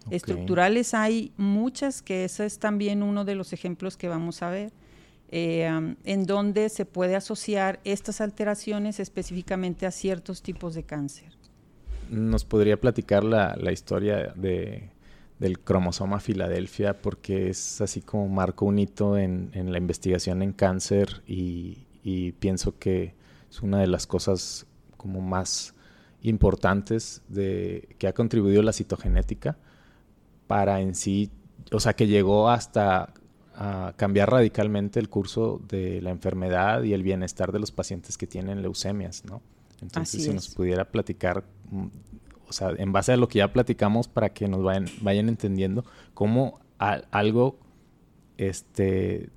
Estructurales 0.10 0.94
hay 0.94 1.32
muchas, 1.38 2.02
que 2.02 2.26
ese 2.26 2.46
es 2.46 2.60
también 2.60 3.02
uno 3.02 3.24
de 3.24 3.36
los 3.36 3.54
ejemplos 3.54 3.96
que 3.96 4.10
vamos 4.10 4.42
a 4.42 4.50
ver. 4.50 4.74
en 5.30 6.26
donde 6.26 6.70
se 6.70 6.86
puede 6.86 7.16
asociar 7.16 7.80
estas 7.84 8.20
alteraciones 8.22 9.00
específicamente 9.00 9.86
a 9.86 9.92
ciertos 9.92 10.42
tipos 10.42 10.76
de 10.76 10.84
cáncer 10.84 11.37
nos 12.10 12.46
podría 12.46 12.80
platicar 12.80 13.24
la, 13.24 13.72
historia 13.72 14.34
de, 14.36 14.90
del 15.40 15.60
cromosoma 15.60 16.20
Filadelfia 16.20 17.02
porque 17.02 17.50
es 17.50 17.82
así 17.82 18.02
como 18.02 18.28
marco 18.28 18.66
un 18.66 18.80
hito 18.80 19.18
en, 19.18 19.52
la 19.54 19.78
investigación 19.78 20.42
en 20.42 20.54
cáncer 20.54 21.24
y, 21.28 21.84
pienso 22.40 22.80
que 22.80 23.16
es 23.50 23.62
una 23.62 23.80
de 23.80 23.88
las 23.88 24.08
cosas 24.08 24.66
como 24.96 25.20
más 25.20 25.74
importantes 26.22 27.22
de 27.28 27.96
que 27.98 28.08
ha 28.08 28.14
contribuido 28.14 28.62
la 28.62 28.72
citogenética 28.72 29.58
para 30.48 30.80
en 30.80 30.96
sí, 30.96 31.30
o 31.74 31.82
sea, 31.82 31.94
que 31.94 32.08
llegó 32.08 32.50
hasta 32.50 33.14
a 33.58 33.94
cambiar 33.98 34.32
radicalmente 34.32 35.00
el 35.00 35.10
curso 35.10 35.60
de 35.68 36.00
la 36.02 36.12
enfermedad 36.12 36.84
y 36.84 36.94
el 36.94 37.02
bienestar 37.02 37.52
de 37.52 37.60
los 37.60 37.72
pacientes 37.72 38.16
que 38.18 38.28
tienen 38.28 38.62
leucemias, 38.62 39.26
¿no? 39.26 39.42
Entonces, 39.82 40.24
si 40.24 40.34
nos 40.34 40.50
pudiera 40.50 40.86
platicar 40.86 41.44
o 42.48 42.54
sea, 42.54 42.72
en 42.78 42.92
base 42.92 43.14
a 43.14 43.18
lo 43.18 43.28
que 43.28 43.40
ya 43.40 43.52
platicamos 43.52 44.08
para 44.08 44.30
que 44.30 44.48
nos 44.48 44.64
vayan, 44.64 44.86
vayan 45.02 45.30
entendiendo 45.30 45.84
cómo 46.14 46.60
algo 46.78 47.58
este, 48.38 49.30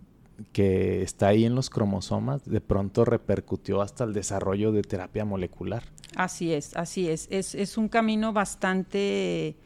que 0.53 1.03
está 1.03 1.29
ahí 1.29 1.45
en 1.45 1.55
los 1.55 1.71
cromosomas 1.71 2.45
de 2.45 2.61
pronto 2.61 3.05
repercutió 3.05 3.83
hasta 3.83 4.05
el 4.05 4.13
desarrollo 4.13 4.73
de 4.73 4.83
terapia 4.83 5.25
molecular. 5.25 5.83
Así 6.17 6.53
es, 6.53 6.77
así 6.77 7.09
es. 7.09 7.29
Es, 7.31 7.79
un 7.79 7.89
camino 7.89 8.33
bastante 8.33 9.57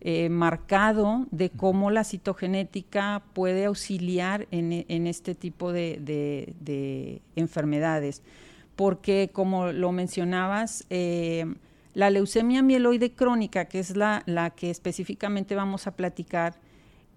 eh, 0.00 0.28
marcado 0.28 1.26
de 1.30 1.50
cómo 1.50 1.90
la 1.90 2.04
citogenética 2.04 3.22
puede 3.32 3.66
auxiliar 3.66 4.46
en, 4.50 5.06
este 5.06 5.34
tipo 5.34 5.72
de, 5.72 7.20
enfermedades. 7.36 8.22
Porque, 8.76 9.30
como 9.32 9.72
lo 9.72 9.90
mencionabas, 9.90 10.86
eh, 10.88 11.52
la 11.94 12.10
leucemia 12.10 12.62
mieloide 12.62 13.12
crónica, 13.12 13.66
que 13.66 13.78
es 13.78 13.96
la, 13.96 14.52
que 14.56 14.70
específicamente 14.70 15.54
vamos 15.54 15.86
a 15.86 15.96
platicar, 15.96 16.54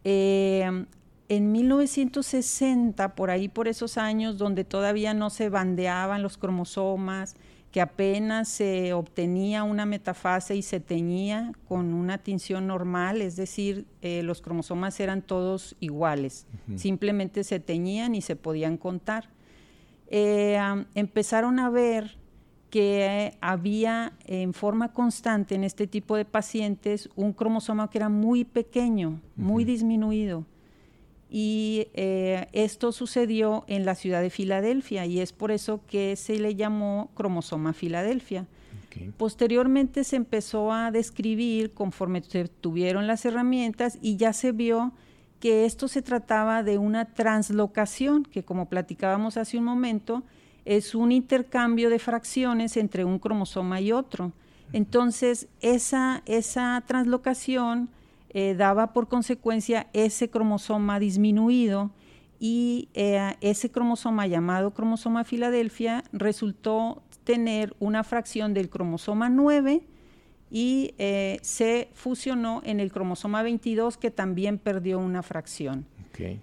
eh, 0.03 0.85
en 1.29 1.51
1960, 1.53 3.15
por 3.15 3.29
ahí 3.29 3.47
por 3.47 3.69
esos 3.69 3.97
años 3.97 4.37
donde 4.37 4.65
todavía 4.65 5.13
no 5.13 5.29
se 5.29 5.47
bandeaban 5.47 6.21
los 6.23 6.37
cromosomas, 6.37 7.35
que 7.71 7.79
apenas 7.79 8.49
se 8.49 8.91
obtenía 8.91 9.63
una 9.63 9.85
metafase 9.85 10.57
y 10.57 10.61
se 10.61 10.81
teñía 10.81 11.53
con 11.69 11.93
una 11.93 12.17
tinción 12.17 12.67
normal, 12.67 13.21
es 13.21 13.37
decir, 13.37 13.85
eh, 14.01 14.23
los 14.23 14.41
cromosomas 14.41 14.99
eran 14.99 15.21
todos 15.21 15.77
iguales, 15.79 16.47
simplemente 16.75 17.45
se 17.45 17.61
teñían 17.61 18.13
y 18.13 18.21
se 18.21 18.35
podían 18.35 18.75
contar. 18.75 19.29
Eh, 20.07 20.59
empezaron 20.95 21.59
a 21.59 21.69
ver 21.69 22.17
que 22.71 23.37
había 23.41 24.13
en 24.25 24.53
forma 24.53 24.93
constante 24.93 25.53
en 25.53 25.63
este 25.63 25.85
tipo 25.85 26.15
de 26.15 26.25
pacientes 26.25 27.09
un 27.15 27.33
cromosoma 27.33 27.89
que 27.89 27.97
era 27.99 28.09
muy 28.09 28.45
pequeño, 28.45 29.19
muy 29.35 29.65
disminuido. 29.65 30.45
Y 31.29 31.87
eh, 31.93 32.47
esto 32.53 32.93
sucedió 32.93 33.65
en 33.67 33.85
la 33.85 33.93
ciudad 33.95 34.21
de 34.21 34.29
Filadelfia 34.29 35.05
y 35.05 35.19
es 35.19 35.33
por 35.33 35.51
eso 35.51 35.81
que 35.85 36.15
se 36.15 36.39
le 36.39 36.55
llamó 36.55 37.11
cromosoma 37.13 37.73
Filadelfia. 37.73 38.47
Posteriormente 39.17 40.03
se 40.03 40.17
empezó 40.17 40.73
a 40.73 40.91
describir 40.91 41.73
conforme 41.73 42.21
se 42.21 42.47
tuvieron 42.49 43.07
las 43.07 43.23
herramientas 43.25 43.97
y 44.01 44.17
ya 44.17 44.33
se 44.33 44.51
vio 44.51 44.91
que 45.39 45.65
esto 45.65 45.87
se 45.87 46.01
trataba 46.01 46.63
de 46.63 46.77
una 46.77 47.13
translocación, 47.13 48.23
que 48.23 48.43
como 48.43 48.67
platicábamos 48.67 49.37
hace 49.37 49.57
un 49.57 49.63
momento, 49.63 50.23
es 50.65 50.95
un 50.95 51.11
intercambio 51.11 51.89
de 51.89 51.99
fracciones 51.99 52.77
entre 52.77 53.05
un 53.05 53.19
cromosoma 53.19 53.81
y 53.81 53.91
otro. 53.91 54.31
Entonces, 54.73 55.47
esa, 55.59 56.23
esa 56.25 56.83
translocación 56.85 57.89
eh, 58.29 58.55
daba 58.55 58.93
por 58.93 59.09
consecuencia 59.09 59.87
ese 59.91 60.29
cromosoma 60.29 60.99
disminuido 60.99 61.91
y 62.39 62.87
eh, 62.93 63.35
ese 63.41 63.69
cromosoma 63.69 64.25
llamado 64.25 64.71
cromosoma 64.71 65.25
Filadelfia 65.25 66.03
resultó 66.13 67.03
tener 67.25 67.75
una 67.79 68.03
fracción 68.03 68.53
del 68.53 68.69
cromosoma 68.69 69.29
9 69.29 69.81
y 70.49 70.93
eh, 70.97 71.39
se 71.41 71.89
fusionó 71.93 72.61
en 72.65 72.79
el 72.79 72.91
cromosoma 72.91 73.43
22 73.43 73.97
que 73.97 74.11
también 74.11 74.57
perdió 74.57 74.99
una 74.99 75.23
fracción. 75.23 75.85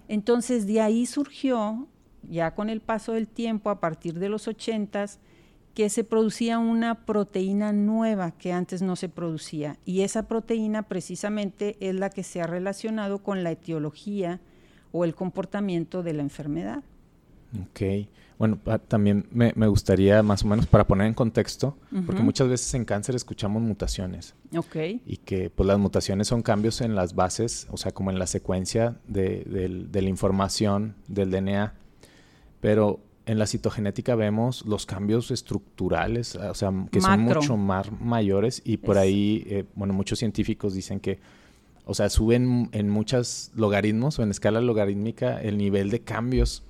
Entonces 0.09 0.67
de 0.67 0.81
ahí 0.81 1.05
surgió 1.05 1.87
ya 2.23 2.55
con 2.55 2.69
el 2.69 2.81
paso 2.81 3.13
del 3.13 3.27
tiempo, 3.27 3.69
a 3.69 3.79
partir 3.79 4.19
de 4.19 4.29
los 4.29 4.47
ochentas, 4.47 5.19
que 5.73 5.89
se 5.89 6.03
producía 6.03 6.59
una 6.59 7.05
proteína 7.05 7.71
nueva 7.71 8.31
que 8.31 8.51
antes 8.51 8.81
no 8.81 8.95
se 8.95 9.07
producía. 9.07 9.77
Y 9.85 10.01
esa 10.01 10.27
proteína 10.27 10.83
precisamente 10.83 11.77
es 11.79 11.95
la 11.95 12.09
que 12.09 12.23
se 12.23 12.41
ha 12.41 12.47
relacionado 12.47 13.19
con 13.19 13.43
la 13.43 13.51
etiología 13.51 14.41
o 14.91 15.05
el 15.05 15.15
comportamiento 15.15 16.03
de 16.03 16.13
la 16.13 16.21
enfermedad. 16.21 16.83
Ok. 17.61 18.07
Bueno, 18.37 18.57
también 18.87 19.27
me, 19.31 19.67
gustaría 19.67 20.23
más 20.23 20.43
o 20.43 20.47
menos 20.47 20.65
para 20.65 20.87
poner 20.87 21.07
en 21.07 21.13
contexto, 21.13 21.77
porque 22.05 22.23
muchas 22.23 22.47
veces 22.47 22.73
en 22.73 22.85
cáncer 22.85 23.15
escuchamos 23.15 23.61
mutaciones. 23.61 24.33
Ok. 24.55 24.75
Y 25.05 25.17
que 25.17 25.49
pues 25.49 25.67
las 25.67 25.77
mutaciones 25.77 26.29
son 26.29 26.41
cambios 26.41 26.79
en 26.79 26.95
las 26.95 27.15
bases, 27.15 27.67
o 27.69 27.75
sea, 27.75 27.91
como 27.91 28.11
en 28.11 28.19
la 28.19 28.27
secuencia 28.27 28.95
de 29.07 29.89
la 29.91 30.09
información 30.09 30.95
del 31.07 31.31
DNA 31.31 31.73
pero 32.61 32.99
en 33.25 33.37
la 33.37 33.45
citogenética 33.45 34.15
vemos 34.15 34.65
los 34.65 34.87
cambios 34.87 35.29
estructurales, 35.29 36.35
o 36.35 36.55
sea, 36.55 36.71
que 36.91 36.99
son 36.99 37.21
mucho 37.21 37.57
más 37.57 37.91
mayores 38.01 38.61
y 38.65 38.77
por 38.77 38.97
ahí, 38.97 39.43
eh, 39.47 39.65
bueno, 39.75 39.93
muchos 39.93 40.17
científicos 40.17 40.73
dicen 40.73 40.99
que, 40.99 41.19
o 41.85 41.93
sea, 41.93 42.09
suben 42.09 42.69
en 42.71 42.89
muchos 42.89 43.51
logaritmos 43.55 44.17
o 44.17 44.23
en 44.23 44.31
escala 44.31 44.61
logarítmica 44.61 45.39
el 45.41 45.59
nivel 45.59 45.91
de 45.91 45.99
cambios 45.99 46.63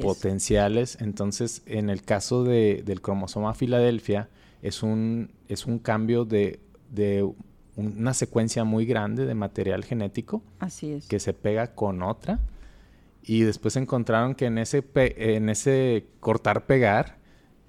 potenciales. 0.00 0.98
Entonces, 1.00 1.62
en 1.66 1.90
el 1.90 2.02
caso 2.02 2.44
de, 2.44 2.82
del 2.86 3.00
cromosoma 3.00 3.54
Filadelfia, 3.54 4.28
es 4.62 4.84
un, 4.84 5.32
es 5.48 5.66
un 5.66 5.80
cambio 5.80 6.24
de, 6.24 6.60
de 6.90 7.28
una 7.74 8.14
secuencia 8.14 8.62
muy 8.62 8.86
grande 8.86 9.26
de 9.26 9.34
material 9.34 9.84
genético 9.84 10.42
que 11.08 11.18
se 11.18 11.32
pega 11.32 11.74
con 11.74 12.02
otra 12.02 12.38
y 13.28 13.42
después 13.42 13.76
encontraron 13.76 14.34
que 14.34 14.46
en 14.46 14.56
ese, 14.56 14.82
en 14.94 15.50
ese 15.50 16.06
cortar-pegar 16.18 17.18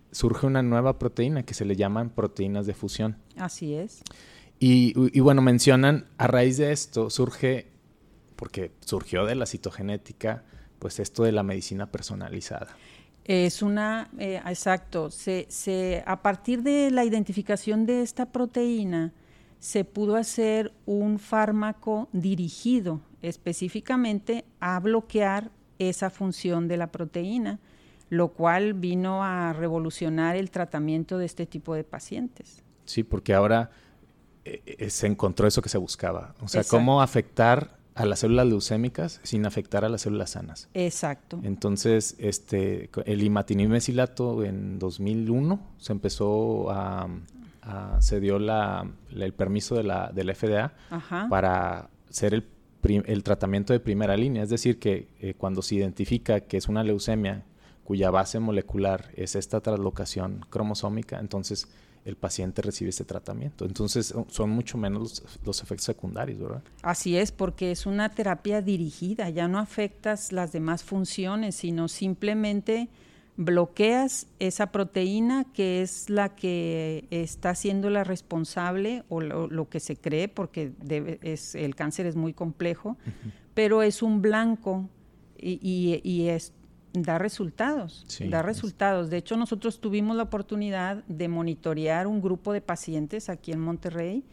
surge 0.10 0.48
una 0.48 0.63
nueva 0.63 0.98
proteína 0.98 1.44
que 1.44 1.54
se 1.54 1.66
le 1.66 1.75
llaman 1.75 2.12
proteínas 2.12 2.66
de 2.66 2.74
fusión. 2.74 3.18
Así 3.36 3.74
es. 3.74 4.01
Y, 4.58 5.20
bueno, 5.20 5.42
mencionan, 5.42 6.08
a 6.18 6.28
raíz 6.28 6.58
de 6.58 6.72
esto 6.72 7.10
surge, 7.10 7.68
porque 8.38 8.72
surgió 8.80 9.25
de 9.25 9.36
la 9.36 9.46
citogenética, 9.46 10.46
pues 10.80 10.98
esto 11.01 11.24
de 11.24 11.34
la 11.34 11.44
medicina 11.44 11.92
personalizada. 11.92 12.78
Es 13.25 13.62
una, 13.62 14.10
eh, 14.18 14.42
exacto, 14.46 15.12
se, 15.12 15.46
se, 15.50 16.04
a 16.06 16.22
partir 16.22 16.63
de 16.63 16.89
la 16.89 17.04
identificación 17.04 17.86
de 17.86 18.01
esta 18.01 18.32
proteína, 18.32 19.12
se 19.60 19.84
pudo 19.84 20.16
hacer 20.16 20.74
un 20.86 21.20
fármaco 21.20 22.08
dirigido 22.12 23.01
específicamente 23.22 24.46
a 24.60 24.80
bloquear 24.80 25.51
esa 25.78 26.10
función 26.10 26.68
de 26.68 26.78
la 26.78 26.88
proteína, 26.88 27.60
lo 28.10 28.30
cual 28.30 28.74
vino 28.74 29.24
a 29.24 29.54
revolucionar 29.54 30.36
el 30.36 30.50
tratamiento 30.50 31.18
de 31.18 31.25
este 31.25 31.46
tipo 31.46 31.75
de 31.75 31.84
pacientes. 31.84 32.63
Sí, 32.86 33.04
porque 33.04 33.34
ahora 33.34 33.70
eh, 34.46 34.62
eh, 34.66 34.89
se 34.89 35.08
encontró 35.08 35.48
eso 35.48 35.62
que 35.62 35.70
se 35.70 35.78
buscaba, 35.78 36.34
o 36.42 36.48
sea, 36.48 36.63
cómo 36.63 37.01
afectar 37.01 37.78
a 37.96 38.06
las 38.06 38.20
células 38.20 38.48
leucémicas 38.48 39.20
sin 39.24 39.46
afectar 39.46 39.84
a 39.84 39.89
las 39.89 40.01
células 40.01 40.32
sanas. 40.32 40.70
Exacto. 40.74 41.39
Entonces, 41.44 42.16
este, 42.18 42.89
el 43.06 43.24
imatinib 43.24 43.70
mesilato 43.70 44.46
en 44.46 44.80
2001 44.80 45.60
se 45.78 45.92
empezó 45.92 46.72
a, 46.72 47.10
se 48.00 48.20
dio 48.20 48.40
la, 48.40 48.90
el 49.12 49.34
permiso 49.34 49.76
de 49.76 49.84
la, 49.84 50.12
de 50.14 50.24
la 50.24 50.34
FDA 50.34 50.74
para 51.30 51.90
ser 52.10 52.34
el 52.34 52.46
el 52.82 53.24
tratamiento 53.24 53.74
de 53.74 53.80
primera 53.80 54.16
línea, 54.16 54.44
es 54.44 54.50
decir, 54.50 54.80
que 54.80 55.10
eh, 55.20 55.34
cuando 55.38 55.62
se 55.62 55.76
identifica 55.76 56.42
que 56.42 56.58
es 56.58 56.68
una 56.68 56.84
leucemia 56.84 57.44
cuya 57.84 58.10
base 58.10 58.40
molecular 58.40 59.12
es 59.16 59.36
esta 59.36 59.60
traslocación 59.62 60.46
cromosómica, 60.50 61.20
entonces 61.20 61.68
el 62.06 62.16
paciente 62.16 62.62
recibe 62.62 62.92
ese 62.92 63.04
tratamiento. 63.04 63.66
Entonces 63.66 64.14
son 64.30 64.50
mucho 64.50 64.78
menos 64.78 65.24
los, 65.44 65.62
efectos 65.62 65.86
secundarios, 65.86 66.40
¿verdad? 66.40 66.62
Así 66.82 67.18
es, 67.18 67.32
porque 67.32 67.72
es 67.72 67.86
una 67.86 68.10
terapia 68.10 68.62
dirigida, 68.62 69.30
ya 69.30 69.48
no 69.48 69.60
afectas 69.60 70.32
las 70.32 70.52
demás 70.52 70.84
funciones, 70.84 71.56
sino 71.56 71.88
simplemente 71.88 72.88
bloqueas 73.39 74.27
esa 74.39 74.69
proteína 74.69 75.46
que 75.53 75.81
es 75.81 76.10
la 76.10 76.36
que 76.36 77.08
está 77.10 77.55
siendo 77.55 77.89
la 77.89 78.03
responsable 78.03 79.05
o 79.08 79.22
lo, 79.22 79.69
que 79.69 79.79
se 79.79 79.96
cree, 79.96 80.27
porque 80.27 80.74
es, 81.22 81.55
el 81.55 81.74
cáncer 81.74 82.05
es 82.05 82.17
muy 82.17 82.34
complejo, 82.34 82.98
pero 83.53 83.81
es 83.81 84.03
un 84.03 84.22
blanco 84.22 84.89
y, 85.38 86.27
es, 86.27 86.51
da 86.91 87.17
resultados, 87.17 88.05
da 88.29 88.41
resultados. 88.41 89.10
De 89.10 89.15
hecho, 89.15 89.38
nosotros 89.38 89.79
tuvimos 89.79 90.17
la 90.17 90.24
oportunidad 90.24 91.05
de 91.05 91.29
monitorear 91.29 92.08
un 92.08 92.22
grupo 92.22 92.51
de 92.51 92.60
pacientes 92.60 93.29
aquí 93.29 93.53
en 93.53 93.62
Monterrey 93.62 94.25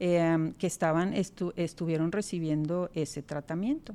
em, 0.00 0.52
que 0.54 0.66
estaban 0.66 1.14
estuvieron 1.14 2.10
recibiendo 2.10 2.90
ese 2.92 3.22
tratamiento. 3.22 3.94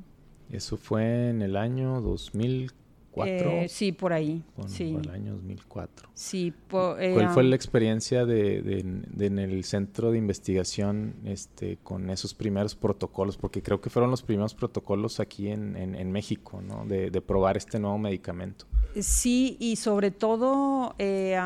Eso 0.50 0.78
fue 0.78 1.28
en 1.28 1.42
el 1.42 1.54
año 1.54 2.00
2004. 2.00 2.83
Eh, 3.24 3.66
sí, 3.68 3.92
por 3.92 4.12
ahí. 4.12 4.42
sí. 4.66 4.96
el 5.00 5.10
año 5.10 5.34
2004. 5.34 6.08
Sí, 6.14 6.52
eh, 6.98 7.12
¿Cuál 7.14 7.30
fue 7.30 7.44
la 7.44 7.56
experiencia 7.56 8.24
de, 8.24 8.80
en 9.18 9.38
el 9.38 9.64
centro 9.64 10.10
de 10.10 10.18
investigación 10.18 11.14
este, 11.24 11.78
con 11.82 12.10
esos 12.10 12.34
primeros 12.34 12.74
protocolos? 12.74 13.36
Porque 13.36 13.62
creo 13.62 13.80
que 13.80 13.90
fueron 13.90 14.10
los 14.10 14.22
primeros 14.22 14.54
protocolos 14.54 15.20
aquí 15.20 15.48
en, 15.48 15.76
en, 15.76 16.12
México, 16.12 16.60
¿no? 16.60 16.84
De, 16.86 17.10
de, 17.10 17.20
probar 17.20 17.56
este 17.56 17.78
nuevo 17.78 17.98
medicamento. 17.98 18.66
Sí, 19.00 19.56
y 19.58 19.76
sobre 19.76 20.10
todo 20.10 20.94
eh, 20.98 21.38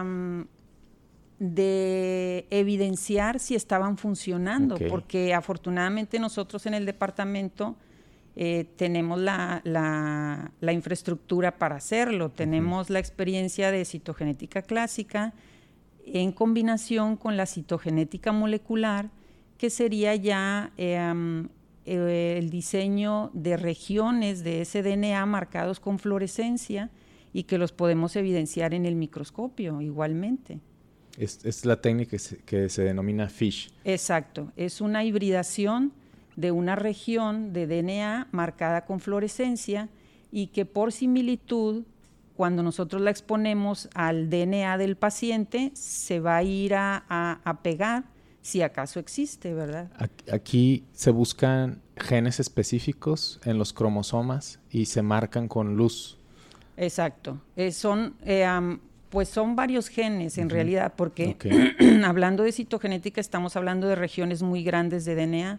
de 1.38 2.46
evidenciar 2.50 3.38
si 3.38 3.54
estaban 3.54 3.96
funcionando, 3.96 4.76
porque 4.88 5.34
afortunadamente 5.34 6.18
nosotros 6.18 6.66
en 6.66 6.74
el 6.74 6.84
departamento 6.84 7.76
eh, 8.40 8.66
tenemos 8.76 9.18
la, 9.18 9.60
la, 9.64 10.72
infraestructura 10.72 11.58
para 11.58 11.74
hacerlo, 11.74 12.30
tenemos 12.30 12.88
la 12.88 13.00
experiencia 13.00 13.72
de 13.72 13.84
citogenética 13.84 14.62
clásica 14.62 15.34
en 16.06 16.30
combinación 16.30 17.16
con 17.16 17.36
la 17.36 17.46
citogenética 17.46 18.30
molecular, 18.30 19.10
que 19.58 19.70
sería 19.70 20.14
ya 20.14 20.70
em, 20.76 21.48
eh, 21.84 22.36
el 22.38 22.50
diseño 22.50 23.32
de 23.34 23.56
regiones 23.56 24.44
de 24.44 24.60
ese 24.60 24.84
DNA 24.84 25.26
marcados 25.26 25.80
con 25.80 25.98
fluorescencia 25.98 26.90
y 27.32 27.42
que 27.42 27.58
los 27.58 27.72
podemos 27.72 28.14
evidenciar 28.14 28.72
en 28.72 28.86
el 28.86 28.94
microscopio 28.94 29.80
igualmente. 29.80 30.60
Es, 31.16 31.64
la 31.64 31.80
técnica 31.80 32.16
que 32.46 32.68
se, 32.68 32.82
denomina 32.84 33.28
FISH. 33.28 33.72
Exacto, 33.82 34.52
es 34.54 34.80
una 34.80 35.02
hibridación 35.02 35.92
de 36.38 36.52
una 36.52 36.76
región 36.76 37.52
de 37.52 37.66
DNA 37.66 38.28
marcada 38.30 38.84
con 38.84 39.00
fluorescencia 39.00 39.88
y 40.30 40.46
que 40.48 40.64
por 40.64 40.92
similitud, 40.92 41.82
cuando 42.36 42.62
nosotros 42.62 43.02
la 43.02 43.10
exponemos 43.10 43.88
al 43.92 44.30
DNA 44.30 44.78
del 44.78 44.96
paciente, 44.96 45.72
se 45.74 46.20
va 46.20 46.36
a 46.36 46.44
ir 46.44 46.74
a, 46.76 47.60
pegar 47.64 48.04
si 48.40 48.62
acaso 48.62 49.00
existe, 49.00 49.52
¿verdad? 49.52 49.90
Aquí 50.32 50.84
se 50.92 51.10
buscan 51.10 51.82
genes 51.96 52.38
específicos 52.38 53.40
en 53.44 53.58
los 53.58 53.72
cromosomas 53.72 54.60
y 54.70 54.84
se 54.86 55.02
marcan 55.02 55.48
con 55.48 55.76
luz. 55.76 56.18
Exacto. 56.76 57.40
Eh, 57.56 57.72
son 57.72 58.14
eh, 58.24 58.46
pues 59.10 59.28
son 59.28 59.56
varios 59.56 59.88
genes 59.88 60.36
en 60.38 60.50
realidad, 60.50 60.92
porque 60.96 61.36
hablando 62.04 62.42
de 62.42 62.52
citogenética 62.52 63.20
estamos 63.20 63.56
hablando 63.56 63.88
de 63.88 63.94
regiones 63.94 64.42
muy 64.42 64.62
grandes 64.62 65.04
de 65.04 65.14
DNA. 65.14 65.58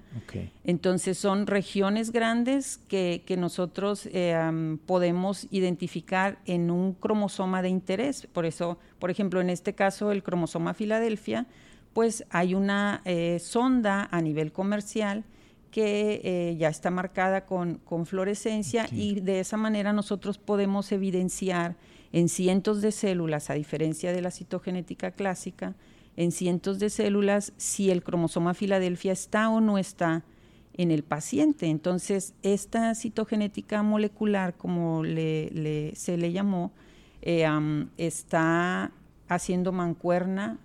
Entonces 0.64 1.18
son 1.18 1.48
regiones 1.48 2.12
grandes 2.12 2.80
que, 2.88 3.24
nosotros 3.40 4.08
eh, 4.12 4.78
podemos 4.86 5.48
identificar 5.50 6.40
en 6.46 6.70
un 6.70 6.94
cromosoma 6.94 7.62
de 7.62 7.70
interés. 7.70 8.28
Por 8.28 8.46
eso, 8.46 8.78
por 9.00 9.10
ejemplo, 9.10 9.40
en 9.42 9.50
este 9.50 9.74
caso 9.74 10.12
el 10.12 10.24
cromosoma 10.24 10.74
Filadelfia, 10.74 11.46
pues 11.94 12.26
hay 12.30 12.54
una 12.54 13.02
eh, 13.06 13.40
sonda 13.40 14.10
a 14.12 14.22
nivel 14.22 14.52
comercial 14.52 15.24
que 15.72 16.22
eh, 16.24 16.56
ya 16.58 16.70
está 16.70 16.92
marcada 16.92 17.46
con, 17.46 17.76
con 17.76 18.06
fluorescencia 18.06 18.88
y 18.92 19.20
de 19.20 19.40
esa 19.40 19.58
manera 19.58 19.94
nosotros 19.94 20.38
podemos 20.38 20.92
evidenciar 20.92 21.76
en 22.12 22.30
cientos 22.30 22.82
de 22.82 22.92
células, 22.92 23.50
a 23.50 23.54
diferencia 23.54 24.14
de 24.14 24.22
la 24.22 24.32
citogenética 24.32 25.12
clásica, 25.12 25.76
en 26.16 26.32
cientos 26.32 26.80
de 26.80 26.90
células 26.90 27.54
si 27.58 27.92
el 27.92 28.04
cromosoma 28.04 28.54
Filadelfia 28.54 29.14
está 29.14 29.50
o 29.50 29.62
no 29.62 29.78
está 29.78 30.24
en 30.74 30.92
el 30.92 31.04
paciente. 31.04 31.68
Entonces, 31.68 32.34
esta 32.42 32.96
citogenética 32.96 33.84
molecular, 33.84 34.56
como 34.56 35.04
se 35.04 36.18
le 36.18 36.32
llamó, 36.32 36.72
eh, 37.22 37.46
está 37.98 38.92
haciendo 39.28 39.72
mancuerna 39.72 40.58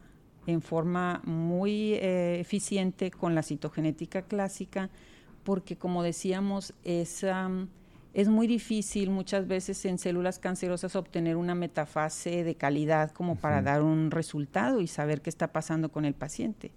en 0.46 0.62
forma 0.62 1.20
muy 1.24 1.94
eh, 1.94 2.38
eficiente 2.40 3.11
con 3.11 3.35
la 3.35 3.42
citogenética 3.42 4.22
clásica, 4.22 4.90
porque 5.42 5.76
como 5.76 6.02
decíamos, 6.02 6.74
es 6.85 7.24
es 8.14 8.29
muy 8.29 8.46
difícil 8.46 9.11
muchas 9.11 9.46
veces 9.48 9.85
en 9.85 9.98
células 9.98 10.38
cancerosas 10.38 10.94
obtener 10.94 11.37
una 11.37 11.57
metafase 11.57 12.44
de 12.44 12.55
calidad 12.55 13.11
como 13.11 13.35
para 13.35 13.61
dar 13.61 13.83
un 13.83 14.12
resultado 14.12 14.81
y 14.81 14.87
saber 14.87 15.20
qué 15.20 15.31
está 15.31 15.48
pasando 15.48 15.90
con 15.90 16.05
el 16.05 16.14
paciente. 16.14 16.70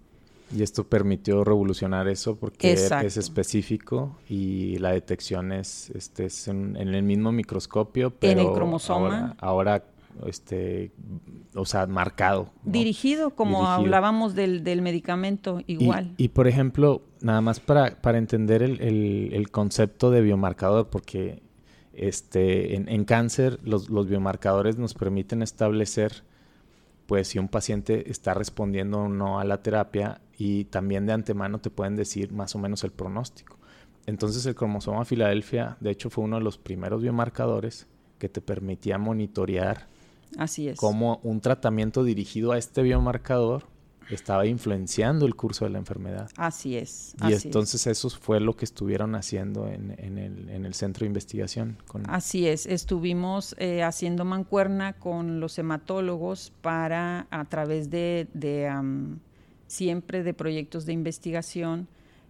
Y 0.56 0.64
esto 0.64 0.86
permitió 0.86 1.44
revolucionar 1.44 2.08
eso 2.08 2.38
porque 2.38 2.72
es 2.72 3.18
específico 3.18 4.18
y 4.30 4.78
la 4.78 4.92
detección 4.92 5.52
es, 5.52 5.92
este, 5.92 6.26
es 6.26 6.48
en, 6.48 6.76
el 6.78 7.04
mismo 7.04 7.32
microscopio, 7.32 8.12
pero 8.12 8.42
en 8.42 8.48
el 8.48 8.54
cromosoma. 8.54 9.36
Ahora, 9.40 9.84
este, 10.26 10.92
o 11.56 11.66
sea, 11.66 11.86
marcado. 11.88 12.52
Dirigido, 12.64 13.32
como 13.32 13.68
hablábamos 13.68 14.36
del, 14.36 14.64
del, 14.64 14.82
medicamento, 14.82 15.62
igual. 15.68 16.14
Y, 16.18 16.30
por 16.30 16.48
ejemplo, 16.48 17.02
nada 17.22 17.42
más 17.42 17.60
para, 17.60 18.02
para 18.02 18.18
entender 18.18 18.64
el, 18.64 18.82
el, 18.82 19.52
concepto 19.52 20.12
de 20.12 20.22
biomarcador, 20.22 20.90
porque 20.90 21.42
este, 21.94 22.76
en, 22.76 22.90
en 22.90 23.06
cáncer 23.06 23.60
los, 23.64 23.90
los, 23.90 24.08
biomarcadores 24.08 24.78
nos 24.78 24.94
permiten 24.94 25.42
establecer 25.42 26.24
pues 27.08 27.30
si 27.30 27.40
un 27.40 27.48
paciente 27.48 28.12
está 28.12 28.34
respondiendo 28.34 29.00
o 29.00 29.10
no 29.10 29.40
a 29.40 29.46
la 29.46 29.64
terapia 29.64 30.20
y 30.38 30.66
también 30.66 31.06
de 31.06 31.14
antemano 31.14 31.60
te 31.60 31.70
pueden 31.70 31.96
decir 31.96 32.34
más 32.34 32.54
o 32.56 32.60
menos 32.60 32.84
el 32.84 32.92
pronóstico. 32.92 33.58
Entonces 34.06 34.46
el 34.46 34.56
cromosoma 34.56 35.06
Filadelfia, 35.06 35.78
de 35.80 35.92
hecho, 35.92 36.10
fue 36.10 36.24
uno 36.24 36.38
de 36.38 36.44
los 36.44 36.58
primeros 36.58 37.02
biomarcadores 37.02 37.88
que 38.18 38.30
te 38.30 38.42
permitía 38.42 38.98
monitorear 38.98 39.88
Así 40.38 40.68
es. 40.68 40.78
cómo 40.78 41.20
un 41.24 41.42
tratamiento 41.42 42.04
dirigido 42.04 42.52
a 42.52 42.58
este 42.58 42.82
biomarcador 42.82 43.64
estaba 44.10 44.46
influenciando 44.46 45.26
el 45.26 45.36
curso 45.36 45.66
de 45.66 45.72
la 45.72 45.80
enfermedad. 45.80 46.30
Así 46.38 46.78
es. 46.78 47.16
Y 47.28 47.34
entonces 47.34 47.88
eso 47.88 48.10
fue 48.10 48.40
lo 48.40 48.56
que 48.56 48.66
estuvieron 48.66 49.16
haciendo 49.16 49.68
en, 49.68 49.92
el, 49.92 50.74
centro 50.74 51.02
de 51.02 51.08
investigación. 51.08 51.78
Así 52.08 52.48
es, 52.48 52.66
estuvimos 52.66 53.56
eh, 53.58 53.84
haciendo 53.84 54.26
mancuerna 54.26 54.94
con 54.94 55.40
los 55.40 55.58
hematólogos 55.58 56.54
para, 56.62 57.28
a 57.32 57.46
través 57.46 57.90
de, 57.90 58.28
siempre 59.68 60.24
de 60.24 60.34
proyectos 60.34 60.86
de 60.86 60.94
investigación, 60.94 61.88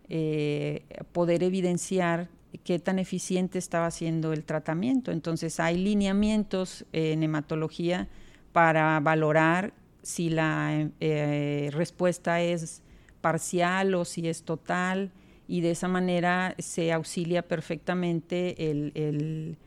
eh, 0.10 0.84
poder 1.12 1.44
evidenciar 1.44 2.30
qué 2.64 2.80
tan 2.80 3.00
eficiente 3.00 3.60
estaba 3.60 3.92
siendo 3.92 4.34
el 4.34 4.44
tratamiento. 4.44 5.12
Entonces 5.12 5.60
hay 5.60 5.78
lineamientos 5.78 6.86
en 6.94 7.24
hematología 7.24 8.08
para 8.52 9.00
valorar 9.00 9.74
si 10.02 10.30
la 10.30 10.90
eh, 11.00 11.70
respuesta 11.74 12.42
es 12.42 12.82
parcial 13.22 13.94
o 13.96 14.06
si 14.06 14.28
es 14.28 14.44
total 14.44 15.12
y 15.48 15.62
de 15.62 15.72
esa 15.72 15.88
manera 15.88 16.56
se 16.58 16.92
auxilia 16.92 17.48
perfectamente 17.48 18.70
el, 18.70 19.58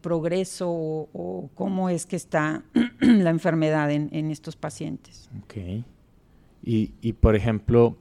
progreso 0.00 0.70
o, 0.70 1.50
cómo 1.54 1.90
es 1.90 2.06
que 2.06 2.16
está 2.16 2.62
la 3.00 3.30
enfermedad 3.30 3.90
en, 3.90 4.30
estos 4.30 4.56
pacientes. 4.56 5.28
Ok. 5.42 5.84
Y, 6.62 6.92
y, 7.00 7.12
por 7.12 7.36
ejemplo, 7.36 7.96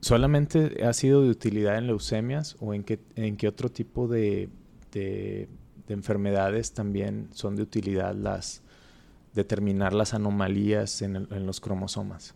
¿solamente 0.00 0.84
ha 0.84 0.92
sido 0.92 1.22
de 1.22 1.30
utilidad 1.30 1.78
en 1.78 1.86
leucemias 1.86 2.56
o 2.60 2.74
en 2.74 2.84
qué, 2.84 3.00
en 3.16 3.36
qué 3.36 3.48
otro 3.48 3.70
tipo 3.70 4.08
de, 4.08 4.48
de 4.92 5.48
enfermedades 5.88 6.72
también 6.72 7.28
son 7.32 7.56
de 7.56 7.62
utilidad 7.62 8.14
las 8.14 8.62
determinar 9.34 9.92
las 9.92 10.14
anomalías 10.14 11.02
en, 11.02 11.26
los 11.46 11.60
cromosomas? 11.60 12.34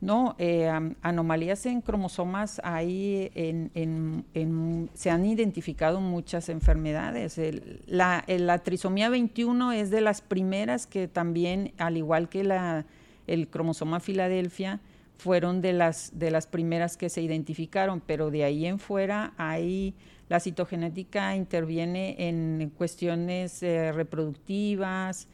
No, 0.00 0.36
eh, 0.38 0.70
anomalías 1.02 1.66
en 1.66 1.80
cromosomas 1.80 2.60
hay 2.62 3.32
en, 3.34 4.88
se 4.94 5.10
han 5.10 5.26
identificado 5.26 6.00
muchas 6.00 6.48
enfermedades. 6.48 7.40
la, 7.86 8.58
trisomía 8.62 9.08
21 9.08 9.72
es 9.72 9.90
de 9.90 10.00
las 10.00 10.20
primeras 10.20 10.86
que 10.86 11.08
también, 11.08 11.72
al 11.78 11.96
igual 11.96 12.28
que 12.28 12.44
la, 12.44 12.86
el 13.26 13.48
cromosoma 13.48 13.98
Filadelfia, 13.98 14.80
fueron 15.18 15.60
de 15.60 15.72
las, 15.72 16.18
de 16.18 16.30
las 16.30 16.46
primeras 16.46 16.96
que 16.96 17.10
se 17.10 17.20
identificaron, 17.20 18.00
pero 18.00 18.30
de 18.30 18.44
ahí 18.44 18.66
en 18.66 18.78
fuera 18.78 19.34
hay 19.36 19.94
la 20.28 20.40
citogenética 20.40 21.34
interviene 21.36 22.16
en 22.18 22.70
cuestiones 22.76 23.62
eh, 23.62 23.92
reproductivas, 23.92 25.26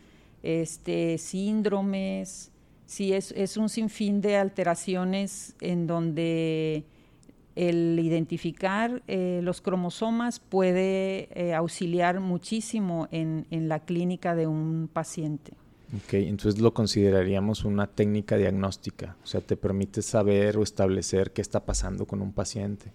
este, 0.43 1.19
síndromes, 1.19 2.53
sí, 2.87 3.13
es, 3.13 3.57
un 3.57 3.69
sinfín 3.69 4.21
de 4.21 4.37
alteraciones 4.37 5.57
en 5.61 5.87
donde 5.87 6.85
el 7.57 7.99
identificar 8.01 9.03
eh, 9.07 9.41
los 9.43 9.61
cromosomas 9.61 10.41
puede 10.41 11.29
eh, 11.35 11.55
auxiliar 11.55 12.21
muchísimo 12.21 13.09
en, 13.11 13.47
la 13.69 13.81
clínica 13.81 14.35
de 14.35 14.47
un 14.47 14.89
paciente. 14.93 15.53
Ok, 15.97 16.15
entonces 16.15 16.61
lo 16.61 16.75
consideraríamos 16.75 17.65
una 17.65 17.87
técnica 17.87 18.37
diagnóstica, 18.37 19.17
o 19.23 19.27
sea, 19.27 19.41
te 19.41 19.57
permite 19.57 20.03
saber 20.03 20.57
o 20.57 20.63
establecer 20.63 21.31
qué 21.31 21.41
está 21.41 21.65
pasando 21.65 22.05
con 22.05 22.21
un 22.21 22.33
paciente. 22.33 22.91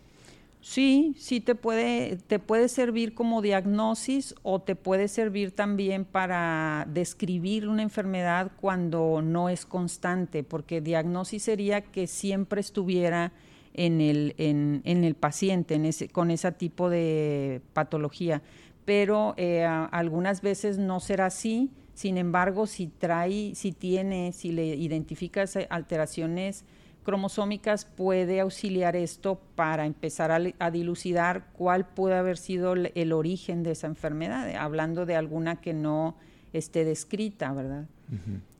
Sí, 0.62 1.16
sí 1.18 1.40
te 1.40 1.56
puede, 1.56 2.18
te 2.28 2.38
puede 2.38 2.68
servir 2.68 3.14
como 3.14 3.42
diagnosis 3.42 4.36
o 4.44 4.60
te 4.60 4.76
puede 4.76 5.08
servir 5.08 5.52
también 5.52 6.04
para 6.04 6.86
describir 6.94 7.70
una 7.70 7.82
enfermedad 7.84 8.52
cuando 8.60 9.22
no 9.22 9.48
es 9.48 9.66
constante, 9.66 10.44
porque 10.44 10.82
diagnosis 10.82 11.44
sería 11.44 11.80
que 11.82 12.08
siempre 12.08 12.60
estuviera 12.60 13.32
en 13.74 14.02
el, 14.02 14.36
en, 14.38 14.82
el 14.84 15.16
paciente 15.16 15.76
en 15.76 15.86
ese, 15.86 16.10
con 16.10 16.30
ese 16.30 16.52
tipo 16.52 16.90
de 16.90 17.62
patología. 17.72 18.42
Pero 18.84 19.36
eh, 19.38 19.64
algunas 19.64 20.42
veces 20.42 20.78
no 20.78 21.00
será 21.00 21.28
así, 21.28 21.70
sin 22.00 22.18
embargo, 22.18 22.66
si 22.66 22.88
trae, 22.88 23.54
si 23.56 23.74
tiene, 23.74 24.32
si 24.32 24.54
le 24.54 24.68
identificas 24.68 25.58
alteraciones 25.70 26.64
cromosómicas 27.04 27.84
puede 27.84 28.40
auxiliar 28.40 28.96
esto 28.96 29.42
para 29.56 29.86
empezar 29.86 30.32
a, 30.32 30.72
dilucidar 30.72 31.50
cuál 31.52 31.86
puede 31.86 32.16
haber 32.16 32.38
sido 32.38 32.72
el, 32.72 33.12
origen 33.12 33.64
de 33.64 33.72
esa 33.72 33.88
enfermedad, 33.88 34.50
hablando 34.56 35.06
de 35.06 35.18
alguna 35.18 35.60
que 35.60 35.74
no 35.74 36.16
esté 36.54 36.86
descrita, 36.86 37.52
¿verdad? 37.52 37.90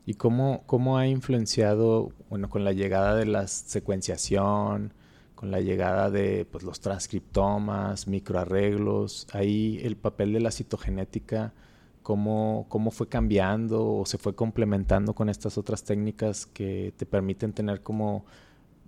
¿Y 0.04 0.12
cómo, 0.14 0.62
cómo 0.66 0.98
ha 0.98 1.06
influenciado, 1.06 2.12
bueno, 2.28 2.50
con 2.50 2.62
la 2.62 2.74
llegada 2.74 3.14
de 3.14 3.24
la 3.24 3.46
secuenciación, 3.46 4.92
con 5.34 5.50
la 5.50 5.62
llegada 5.62 6.10
de 6.10 6.44
pues, 6.44 6.62
los 6.62 6.82
transcriptomas, 6.82 8.06
microarreglos, 8.06 9.28
ahí 9.32 9.80
el 9.82 9.96
papel 9.96 10.34
de 10.34 10.40
la 10.40 10.50
citogenética 10.50 11.54
cómo, 12.10 12.66
cómo 12.68 12.90
fue 12.90 13.08
cambiando 13.08 13.86
o 13.86 14.04
se 14.04 14.18
fue 14.18 14.34
complementando 14.34 15.14
con 15.14 15.28
estas 15.28 15.56
otras 15.56 15.84
técnicas 15.84 16.44
que 16.44 16.92
te 16.96 17.06
permiten 17.06 17.52
tener 17.52 17.82
como, 17.82 18.24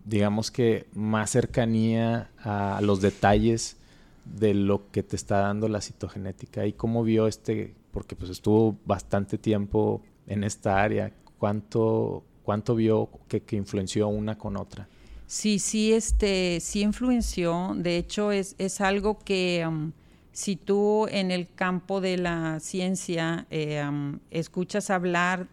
digamos 0.04 0.50
que, 0.50 0.88
más 0.92 1.30
cercanía 1.30 2.32
a 2.42 2.80
los 2.82 3.00
detalles 3.00 3.76
de 4.24 4.54
lo 4.54 4.90
que 4.90 5.04
te 5.04 5.14
está 5.14 5.38
dando 5.38 5.68
la 5.68 5.80
citogenética 5.80 6.66
y 6.66 6.72
cómo 6.72 7.04
vio 7.04 7.28
este, 7.28 7.76
porque 7.92 8.16
pues 8.16 8.28
estuvo 8.28 8.76
bastante 8.86 9.38
tiempo 9.38 10.02
en 10.26 10.42
esta 10.42 10.82
área, 10.82 11.12
cuánto, 11.38 12.24
cuánto 12.42 12.74
vio 12.74 13.08
que, 13.28 13.42
que 13.42 13.54
influenció 13.54 14.08
una 14.08 14.36
con 14.36 14.56
otra. 14.56 14.88
Sí, 15.28 15.60
sí, 15.60 15.92
este, 15.92 16.58
sí 16.58 16.80
influenció. 16.80 17.72
De 17.76 17.98
hecho, 17.98 18.32
es, 18.32 18.56
es 18.58 18.80
algo 18.80 19.20
que 19.20 19.64
um, 19.64 19.92
si 20.32 20.56
tú 20.56 21.06
en 21.10 21.30
el 21.30 21.46
campo 21.54 22.00
de 22.00 22.16
la 22.16 22.58
ciencia 22.58 23.46
eh, 23.50 23.84
escuchas 24.30 24.90
hablar 24.90 25.46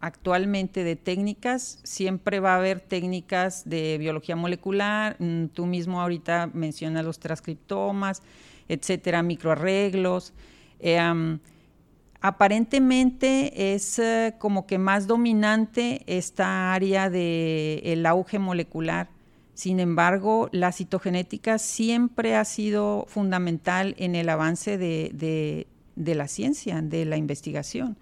actualmente 0.00 0.84
de 0.84 0.96
técnicas, 0.96 1.78
siempre 1.84 2.40
va 2.40 2.54
a 2.54 2.58
haber 2.58 2.80
técnicas 2.80 3.62
de 3.64 3.96
biología 3.96 4.36
molecular, 4.36 5.16
mm, 5.18 5.46
tú 5.46 5.66
mismo 5.66 6.00
ahorita 6.00 6.50
mencionas 6.52 7.04
los 7.04 7.18
transcriptomas, 7.18 8.22
etcétera, 8.68 9.22
microarreglos. 9.22 10.34
Eh, 10.80 11.38
aparentemente 12.20 13.74
es 13.74 13.98
eh, 13.98 14.34
como 14.38 14.66
que 14.66 14.78
más 14.78 15.06
dominante 15.06 16.02
esta 16.06 16.74
área 16.74 17.08
del 17.08 18.04
auge 18.04 18.38
molecular 18.38 19.13
sin 19.54 19.78
embargo, 19.78 20.48
la 20.50 20.72
citogenética 20.72 21.58
siempre 21.58 22.34
ha 22.34 22.44
sido 22.44 23.06
fundamental 23.08 23.94
en 23.98 24.16
el 24.16 24.28
avance 24.28 24.78
de, 24.78 25.66
la 25.94 26.28
ciencia, 26.28 26.82
de 26.82 27.04
la 27.04 27.16
investigación, 27.16 27.96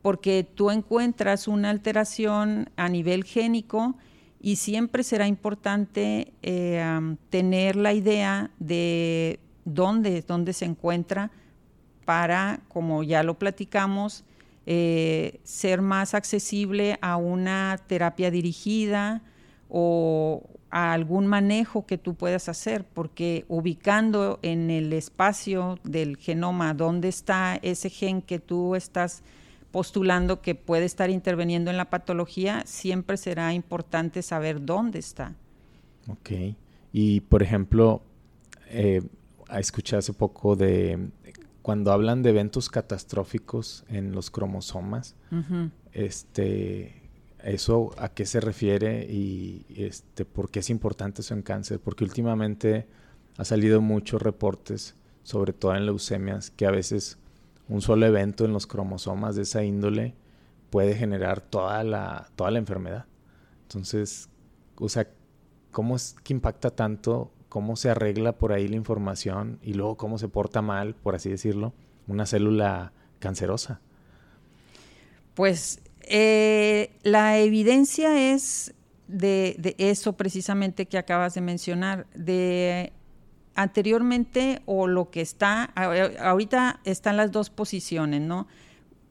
porque 0.00 0.44
tú 0.44 0.70
encuentras 0.70 1.46
una 1.46 1.68
alteración 1.68 2.70
a 2.76 2.88
nivel 2.88 3.24
génico 3.24 3.96
y 4.40 4.56
siempre 4.56 5.02
será 5.02 5.26
importante 5.26 6.32
eh, 6.42 7.16
tener 7.28 7.76
la 7.76 7.92
idea 7.92 8.50
de 8.58 9.40
dónde, 9.66 10.22
dónde 10.22 10.54
se 10.54 10.64
encuentra 10.64 11.30
para, 12.06 12.60
como 12.68 13.02
ya 13.02 13.22
lo 13.22 13.38
platicamos, 13.38 14.24
eh, 14.66 15.40
ser 15.42 15.82
más 15.82 16.14
accesible 16.14 16.98
a 17.02 17.18
una 17.18 17.78
terapia 17.86 18.30
dirigida 18.30 19.22
o, 19.76 20.40
a 20.70 20.92
algún 20.92 21.26
manejo 21.26 21.84
que 21.84 21.98
tú 21.98 22.14
puedas 22.14 22.48
hacer, 22.48 22.84
porque 22.84 23.44
ubicando 23.48 24.38
en 24.42 24.70
el 24.70 24.92
espacio 24.92 25.78
del 25.82 26.16
genoma 26.16 26.74
dónde 26.74 27.08
está 27.08 27.58
ese 27.60 27.90
gen 27.90 28.22
que 28.22 28.38
tú 28.38 28.76
estás 28.76 29.24
postulando 29.72 30.42
que 30.42 30.54
puede 30.54 30.84
estar 30.84 31.10
interviniendo 31.10 31.72
en 31.72 31.76
la 31.76 31.90
patología, 31.90 32.62
siempre 32.66 33.16
será 33.16 33.52
importante 33.52 34.22
saber 34.22 34.64
dónde 34.64 35.00
está. 35.00 35.34
Ok. 36.08 36.56
Y 36.92 37.20
por 37.22 37.42
ejemplo, 37.42 38.02
eh, 38.68 39.02
escuché 39.58 39.96
hace 39.96 40.12
poco 40.12 40.54
de 40.54 41.10
cuando 41.62 41.90
hablan 41.90 42.22
de 42.22 42.30
eventos 42.30 42.68
catastróficos 42.68 43.84
en 43.88 44.12
los 44.12 44.30
cromosomas, 44.30 45.16
este 45.92 47.03
eso 47.44 47.90
a 47.98 48.08
qué 48.08 48.26
se 48.26 48.40
refiere 48.40 49.06
y 49.10 49.66
este, 49.76 50.24
por 50.24 50.50
qué 50.50 50.60
es 50.60 50.70
importante 50.70 51.20
eso 51.20 51.34
en 51.34 51.42
cáncer. 51.42 51.80
Porque 51.80 52.04
últimamente 52.04 52.86
ha 53.36 53.44
salido 53.44 53.80
muchos 53.80 54.22
reportes, 54.22 54.96
sobre 55.22 55.52
todo 55.52 55.74
en 55.74 55.86
leucemias, 55.86 56.50
que 56.50 56.66
a 56.66 56.70
veces 56.70 57.18
un 57.68 57.80
solo 57.80 58.06
evento 58.06 58.44
en 58.44 58.52
los 58.52 58.66
cromosomas 58.66 59.36
de 59.36 59.42
esa 59.42 59.64
índole 59.64 60.14
puede 60.70 60.94
generar 60.94 61.40
toda 61.40 61.84
la, 61.84 62.28
toda 62.36 62.50
la 62.50 62.58
enfermedad. 62.58 63.06
Entonces, 63.62 64.28
o 64.76 64.88
sea, 64.88 65.08
¿cómo 65.70 65.96
es 65.96 66.16
que 66.24 66.32
impacta 66.32 66.70
tanto? 66.70 67.32
¿Cómo 67.48 67.76
se 67.76 67.90
arregla 67.90 68.32
por 68.32 68.52
ahí 68.52 68.68
la 68.68 68.76
información? 68.76 69.58
Y 69.62 69.74
luego, 69.74 69.96
¿cómo 69.96 70.18
se 70.18 70.28
porta 70.28 70.62
mal, 70.62 70.94
por 70.94 71.14
así 71.14 71.30
decirlo, 71.30 71.72
una 72.06 72.26
célula 72.26 72.92
cancerosa? 73.18 73.80
Pues 75.34 75.80
eh, 76.08 76.90
la 77.02 77.38
evidencia 77.38 78.32
es 78.32 78.74
de, 79.08 79.74
eso 79.78 80.14
precisamente 80.14 80.86
que 80.86 80.98
acabas 80.98 81.34
de 81.34 81.40
mencionar, 81.40 82.06
de 82.14 82.92
anteriormente 83.54 84.62
o 84.66 84.86
lo 84.86 85.10
que 85.10 85.20
está, 85.20 85.64
ahorita 86.20 86.80
están 86.84 87.16
las 87.16 87.30
dos 87.30 87.50
posiciones, 87.50 88.20
¿no? 88.20 88.48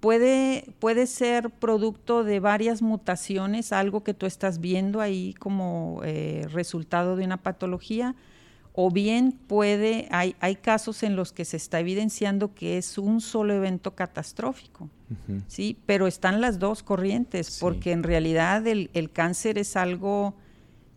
Puede, 0.02 0.66
puede 0.80 1.08
ser 1.08 1.50
producto 1.50 2.26
de 2.26 2.42
varias 2.42 2.82
mutaciones, 2.82 3.72
algo 3.72 4.04
que 4.04 4.14
tú 4.14 4.26
estás 4.26 4.60
viendo 4.60 5.00
ahí 5.00 5.34
como 5.36 6.02
eh, 6.04 6.46
resultado 6.52 7.16
de 7.16 7.24
una 7.24 7.38
patología, 7.38 8.14
o 8.74 8.92
bien 8.92 9.32
puede, 9.32 10.10
hay, 10.12 10.36
hay 10.42 10.58
casos 10.58 11.04
en 11.04 11.16
los 11.16 11.32
que 11.32 11.46
se 11.46 11.56
está 11.56 11.80
evidenciando 11.80 12.54
que 12.54 12.78
es 12.78 12.98
un 12.98 13.22
solo 13.22 13.54
evento 13.54 13.96
catastrófico, 13.96 14.90
¿sí? 15.48 15.78
Pero 15.86 16.08
están 16.08 16.42
las 16.42 16.60
dos 16.60 16.84
corrientes, 16.84 17.58
porque 17.60 17.92
en 17.92 18.04
realidad 18.04 18.66
el, 18.68 19.10
cáncer 19.12 19.58
es 19.58 19.76
algo... 19.76 20.36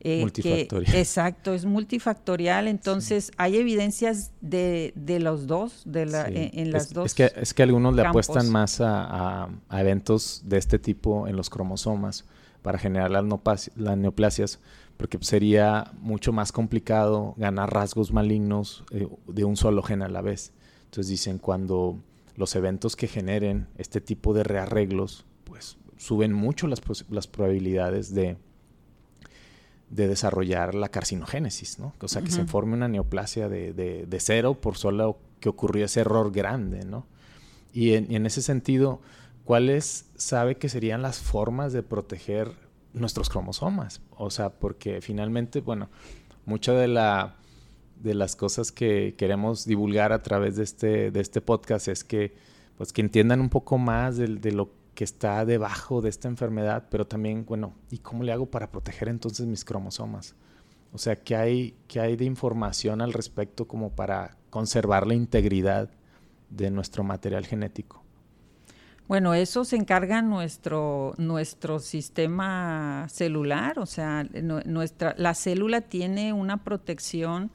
Eh, 0.01 0.21
multifactorial. 0.21 0.95
exacto, 0.97 1.55
es 1.55 1.65
multifactorial, 1.65 2.69
entonces 2.69 3.33
hay 3.39 3.57
evidencias 3.57 4.31
de, 4.41 4.93
de, 4.95 5.19
los 5.19 5.47
dos, 5.47 5.83
de 5.85 6.07
la, 6.07 6.29
en, 6.29 6.71
las 6.71 6.93
dos. 6.93 7.07
Es 7.07 7.15
que, 7.15 7.33
es 7.35 7.55
que 7.55 7.63
algunos 7.63 7.95
le 7.97 8.03
apuestan 8.03 8.51
más 8.51 8.81
a, 8.81 9.49
a, 9.69 9.81
eventos 9.81 10.43
de 10.45 10.59
este 10.59 10.79
tipo 10.79 11.27
en 11.27 11.35
los 11.35 11.51
cromosomas 11.51 12.25
para 12.63 12.79
generar 12.79 13.11
las, 13.11 13.71
las 13.77 13.97
neoplasias, 13.97 14.61
porque 14.97 15.19
sería 15.21 15.93
mucho 16.01 16.33
más 16.33 16.53
complicado 16.53 17.35
ganar 17.37 17.73
rasgos 17.73 18.13
malignos 18.13 18.85
eh, 18.91 19.09
de 19.29 19.45
un 19.45 19.57
solo 19.57 19.83
gen 19.83 20.03
a 20.03 20.09
la 20.09 20.21
vez. 20.21 20.53
Entonces 20.87 21.09
dicen, 21.09 21.39
cuando 21.39 21.99
los 22.37 22.55
eventos 22.55 22.97
que 22.97 23.09
generen 23.09 23.69
este 23.79 24.01
tipo 24.01 24.35
de 24.35 24.45
rearreglos, 24.45 25.27
pues 25.45 25.79
suben 25.97 26.33
mucho 26.33 26.67
las, 26.67 26.83
las 27.11 27.27
probabilidades 27.27 28.15
de, 28.15 28.37
de 29.91 30.09
desarrollar 30.09 30.75
la 30.75 30.89
carcinogénesis, 30.89 31.79
¿no? 31.79 31.95
O 32.01 32.09
sea, 32.09 32.23
que 32.23 32.31
se 32.31 32.45
forme 32.45 32.75
una 32.75 32.89
neoplasia 32.89 33.49
de, 33.49 33.73
de, 33.73 34.21
cero 34.21 34.61
por 34.61 34.77
solo 34.77 35.19
que 35.41 35.49
ocurrió 35.49 35.87
ese 35.87 36.01
error 36.01 36.33
grande, 36.33 36.85
¿no? 36.85 37.07
Y 37.73 37.95
en, 37.95 38.11
y 38.11 38.17
en 38.17 38.27
ese 38.27 38.43
sentido, 38.43 39.01
¿cuáles 39.45 40.07
sabe 40.17 40.57
que 40.57 40.69
serían 40.69 41.03
las 41.03 41.19
formas 41.19 41.73
de 41.73 41.83
proteger 41.83 42.67
nuestros 42.97 43.29
cromosomas. 43.29 44.01
O 44.17 44.31
sea, 44.31 44.51
porque 44.51 45.01
finalmente, 45.01 45.61
bueno, 45.61 45.89
mucha 46.45 46.73
de 46.73 46.89
la 46.89 47.37
de 48.03 48.15
las 48.15 48.37
cosas 48.37 48.73
que 48.73 49.15
queremos 49.17 49.65
divulgar 49.65 50.13
a 50.13 50.23
través 50.23 50.57
de 50.57 50.65
este, 50.65 51.11
de 51.11 51.21
este 51.21 51.41
podcast 51.41 51.89
es 51.89 52.05
que, 52.05 52.35
pues, 52.77 52.93
que 52.93 53.01
entiendan 53.01 53.41
un 53.41 53.49
poco 53.49 53.79
más 53.79 54.17
de, 54.17 54.53
lo 54.53 54.71
que 54.95 55.05
está 55.05 55.45
debajo 55.45 56.01
de 56.01 56.09
esta 56.09 56.29
enfermedad, 56.29 56.87
pero 56.91 57.07
también, 57.07 57.45
bueno, 57.47 57.75
¿y 57.91 57.99
cómo 57.99 58.23
le 58.23 58.33
hago 58.33 58.47
para 58.47 58.71
proteger 58.71 59.09
entonces 59.09 59.47
mis 59.47 59.65
cromosomas? 59.65 60.35
O 60.93 60.99
sea, 60.99 61.17
¿qué 61.17 61.37
hay, 61.37 61.77
qué 61.89 62.01
hay 62.01 62.17
de 62.17 62.25
información 62.25 63.01
al 63.01 63.13
respecto 63.13 63.67
como 63.67 63.91
para 63.91 64.37
conservar 64.51 65.07
la 65.07 65.15
integridad 65.15 65.91
de 66.49 66.71
nuestro 66.71 67.05
material 67.05 67.45
genético? 67.45 68.07
Bueno, 69.09 69.35
eso 69.35 69.65
se 69.65 69.77
encarga 69.77 70.21
nuestro, 70.21 71.15
nuestro 71.17 71.79
sistema 71.79 73.07
celular, 73.09 73.79
o 73.79 73.87
sea, 73.87 74.25
nuestra, 74.25 75.15
la 75.17 75.35
célula 75.35 75.81
tiene 75.81 76.33
una 76.33 76.65
protección, 76.65 77.53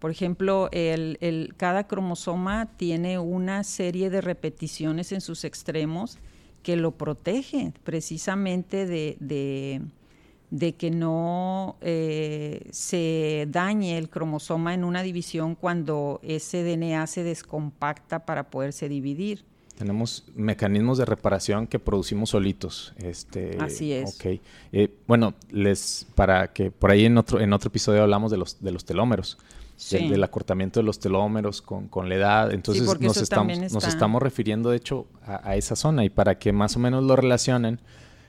por 0.00 0.10
ejemplo, 0.10 0.70
el, 0.72 1.18
el, 1.20 1.54
cada 1.58 1.86
cromosoma 1.86 2.70
tiene 2.78 3.18
una 3.18 3.62
serie 3.64 4.08
de 4.08 4.22
repeticiones 4.22 5.12
en 5.12 5.20
sus 5.20 5.44
extremos 5.44 6.18
que 6.62 6.76
lo 6.76 6.92
protege 6.92 7.74
precisamente 7.84 8.86
de, 8.86 9.16
de, 10.50 10.72
que 10.72 10.90
no 10.90 11.76
eh, 11.82 12.66
se 12.70 13.46
dañe 13.50 13.98
el 13.98 14.08
cromosoma 14.08 14.72
en 14.72 14.84
una 14.84 15.02
división 15.02 15.54
cuando 15.54 16.18
ese 16.22 16.64
DNA 16.64 17.06
se 17.06 17.22
descompacta 17.22 18.24
para 18.24 18.50
poderse 18.50 18.88
dividir. 18.88 19.44
Tenemos 19.76 20.24
mecanismos 20.34 20.96
de 20.98 21.06
reparación 21.06 21.66
que 21.66 21.78
producimos 21.78 22.30
solitos. 22.30 22.94
Este, 22.98 23.56
Así 23.60 23.92
es. 23.92 24.14
Okay. 24.16 24.40
Eh, 24.72 24.94
bueno, 25.06 25.34
les 25.50 26.06
para 26.14 26.52
que 26.52 26.70
por 26.70 26.90
ahí 26.90 27.04
en 27.06 27.16
otro 27.18 27.40
en 27.40 27.52
otro 27.52 27.68
episodio 27.68 28.02
hablamos 28.02 28.30
de 28.30 28.36
los 28.38 28.62
de 28.62 28.72
los 28.72 28.84
telómeros 28.84 29.38
del, 29.90 30.22
acortamiento 30.22 30.80
de 30.80 30.84
los 30.84 30.98
telómeros 30.98 31.62
con, 31.62 31.88
con 31.88 32.08
la 32.08 32.14
edad. 32.14 32.52
Entonces 32.52 32.84
nos, 33.00 33.16
estamos, 33.16 33.72
nos 33.72 33.86
estamos 33.86 34.22
refiriendo 34.22 34.70
de 34.70 34.76
hecho 34.76 35.06
a, 35.24 35.56
esa 35.56 35.76
zona 35.76 36.04
y 36.04 36.10
para 36.10 36.38
que 36.38 36.52
más 36.52 36.76
o 36.76 36.78
menos 36.78 37.04
lo 37.04 37.16
relacionen, 37.16 37.80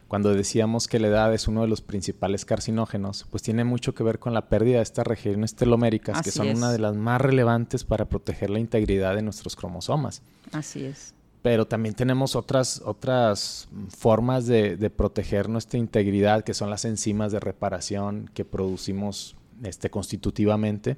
cuando 0.08 0.34
decíamos 0.34 0.88
que 0.88 1.00
la 1.00 1.08
edad 1.08 1.34
es 1.34 1.48
uno 1.48 1.62
de 1.62 1.68
los 1.68 1.82
principales 1.82 2.44
carcinógenos, 2.44 3.26
pues 3.30 3.44
tiene 3.44 3.64
mucho 3.64 3.94
que 3.96 4.04
ver 4.04 4.20
con 4.20 4.34
la 4.34 4.50
pérdida 4.50 4.78
de 4.78 4.84
estas 4.84 5.08
regiones 5.08 5.56
teloméricas, 5.56 6.22
que 6.22 6.32
son 6.32 6.50
una 6.50 6.72
de 6.72 6.80
las 6.80 6.96
más 6.96 7.22
relevantes 7.22 7.84
para 7.84 8.06
proteger 8.06 8.50
la 8.50 8.60
integridad 8.60 9.16
de 9.16 9.22
nuestros 9.22 9.56
cromosomas. 9.56 10.22
Así 10.52 10.84
es. 10.84 11.14
Pero 11.42 11.66
también 11.66 11.96
tenemos 11.96 12.36
otras, 12.36 12.82
otras 12.86 13.68
formas 13.98 14.46
de, 14.46 14.78
de 14.78 14.90
proteger 14.90 15.50
nuestra 15.50 15.80
integridad, 15.80 16.44
que 16.44 16.54
son 16.54 16.70
las 16.70 16.86
enzimas 16.86 17.32
de 17.32 17.40
reparación 17.40 18.30
que 18.34 18.46
producimos 18.46 19.36
este, 19.64 19.90
constitutivamente 19.90 20.98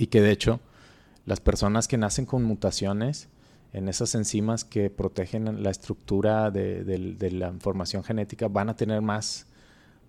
y 0.00 0.06
que 0.06 0.22
de 0.22 0.30
hecho 0.30 0.60
las 1.26 1.40
personas 1.40 1.86
que 1.86 1.98
nacen 1.98 2.24
con 2.24 2.42
mutaciones 2.42 3.28
en 3.74 3.86
esas 3.86 4.14
enzimas 4.14 4.64
que 4.64 4.88
protegen 4.88 5.62
la 5.62 5.70
estructura 5.70 6.50
de, 6.50 7.30
la 7.30 7.48
información 7.48 8.02
genética 8.02 8.48
van 8.48 8.70
a 8.70 8.76
tener 8.76 9.02
más 9.02 9.46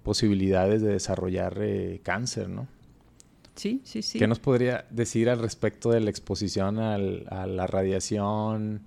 posibilidades 0.02 0.82
de 0.82 0.94
desarrollar 0.94 1.58
eh, 1.60 2.00
cáncer, 2.04 2.48
¿no? 2.48 2.68
Sí, 3.56 3.82
sí, 3.84 4.02
sí. 4.02 4.18
¿Qué 4.18 4.28
nos 4.28 4.40
podría 4.40 4.86
decir 4.90 5.30
al 5.30 5.40
respecto 5.40 5.92
de 5.92 6.00
la 6.00 6.10
exposición 6.10 6.80
a 6.80 6.98
la 6.98 7.68
radiación? 7.68 8.84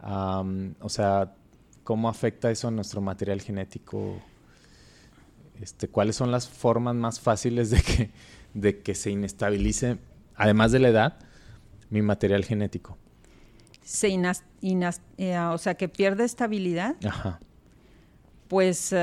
o 0.00 0.88
sea, 0.88 1.34
¿cómo 1.84 2.08
afecta 2.08 2.50
eso 2.50 2.68
a 2.68 2.70
nuestro 2.70 3.02
material 3.02 3.42
genético? 3.42 4.18
Este, 5.60 5.88
¿Cuáles 5.88 6.16
son 6.16 6.30
las 6.30 6.48
formas 6.48 6.94
más 6.94 7.20
fáciles 7.20 7.68
de 7.68 7.82
que, 7.82 8.10
de 8.54 8.80
que 8.80 8.94
se 8.94 9.10
inestabilice 9.10 9.98
además 10.38 10.72
de 10.72 10.78
la 10.78 10.88
edad, 10.88 11.18
mi 11.90 12.00
material 12.00 12.44
genético. 12.44 12.96
Se 13.82 14.08
eh, 15.18 15.38
o 15.38 15.58
sea, 15.58 15.74
que 15.74 15.88
pierde 15.88 16.24
estabilidad. 16.24 16.96
Ajá. 17.04 17.40
Pues 18.46 18.94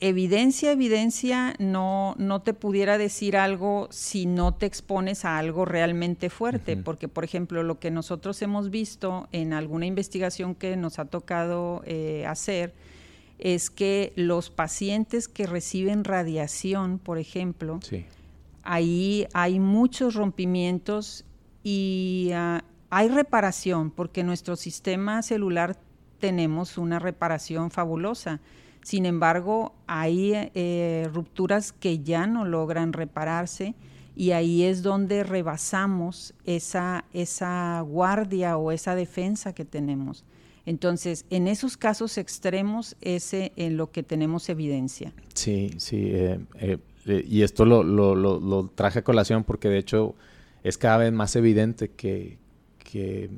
evidencia, 0.00 0.72
evidencia, 0.72 1.54
no, 1.58 2.14
no 2.18 2.40
te 2.40 2.54
pudiera 2.54 2.96
decir 2.96 3.36
algo 3.36 3.88
si 3.90 4.26
no 4.26 4.54
te 4.54 4.66
expones 4.66 5.24
a 5.24 5.38
algo 5.38 5.64
realmente 5.64 6.30
fuerte, 6.30 6.76
porque 6.76 7.08
por 7.08 7.24
ejemplo 7.24 7.62
lo 7.62 7.78
que 7.78 7.90
nosotros 7.90 8.40
hemos 8.42 8.70
visto 8.70 9.28
en 9.32 9.52
alguna 9.52 9.86
investigación 9.86 10.54
que 10.54 10.76
nos 10.76 10.98
ha 10.98 11.04
tocado 11.04 11.82
eh, 11.84 12.24
hacer 12.26 12.74
es 13.38 13.70
que 13.70 14.12
los 14.16 14.50
pacientes 14.50 15.28
que 15.28 15.46
reciben 15.46 16.04
radiación, 16.04 16.98
por 16.98 17.18
ejemplo, 17.18 17.78
sí 17.82 18.06
ahí 18.62 19.26
hay 19.32 19.58
muchos 19.60 20.14
rompimientos 20.14 21.24
y 21.62 22.30
ah, 22.34 22.64
hay 22.90 23.08
reparación, 23.08 23.90
porque 23.90 24.24
nuestro 24.24 24.56
sistema 24.56 25.22
celular 25.22 25.76
tenemos 26.18 26.78
una 26.78 26.98
reparación 26.98 27.70
fabulosa. 27.70 28.40
Sin 28.82 29.06
embargo, 29.06 29.74
hay 29.86 30.32
eh, 30.34 31.08
rupturas 31.12 31.72
que 31.72 32.00
ya 32.00 32.26
no 32.26 32.44
logran 32.44 32.92
repararse 32.92 33.74
y 34.14 34.32
ahí 34.32 34.64
es 34.64 34.82
donde 34.82 35.24
rebasamos 35.24 36.34
esa, 36.44 37.04
esa 37.12 37.80
guardia 37.80 38.56
o 38.56 38.72
esa 38.72 38.94
defensa 38.94 39.54
que 39.54 39.64
tenemos. 39.64 40.24
Entonces, 40.66 41.24
en 41.30 41.48
esos 41.48 41.76
casos 41.76 42.18
extremos 42.18 42.96
es 43.00 43.32
en 43.32 43.76
lo 43.76 43.90
que 43.90 44.02
tenemos 44.02 44.48
evidencia. 44.48 45.12
Sí, 45.34 45.70
sí. 45.78 46.10
Eh, 46.12 46.38
eh, 46.60 46.78
eh, 47.06 47.24
y 47.28 47.42
esto 47.42 47.64
lo, 47.64 47.82
lo, 47.82 48.68
traje 48.74 49.00
a 49.00 49.04
colación 49.04 49.44
porque 49.44 49.68
de 49.68 49.78
hecho 49.78 50.14
es 50.62 50.78
cada 50.78 50.98
vez 50.98 51.12
más 51.12 51.34
evidente 51.36 51.90
que, 51.90 52.38
que 52.78 53.30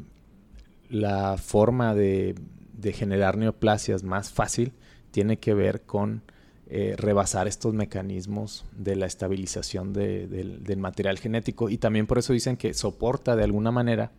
la 0.90 1.36
forma 1.38 1.94
de, 1.94 2.34
de, 2.74 2.92
generar 2.92 3.36
neoplasias 3.38 4.02
más 4.02 4.30
fácil 4.30 4.72
tiene 5.10 5.38
que 5.38 5.54
ver 5.54 5.82
con 5.82 6.22
eh, 6.66 6.94
rebasar 6.96 7.46
estos 7.46 7.74
mecanismos 7.74 8.64
de 8.76 8.96
la 8.96 9.06
estabilización 9.06 9.92
de, 9.92 10.26
del 10.26 10.78
material 10.78 11.18
genético. 11.18 11.68
Y 11.68 11.78
también 11.78 12.06
por 12.06 12.18
eso 12.18 12.32
dicen 12.32 12.56
que 12.56 12.72
soporta 12.74 13.36
de 13.36 13.44
alguna 13.44 13.70
manera 13.70 14.12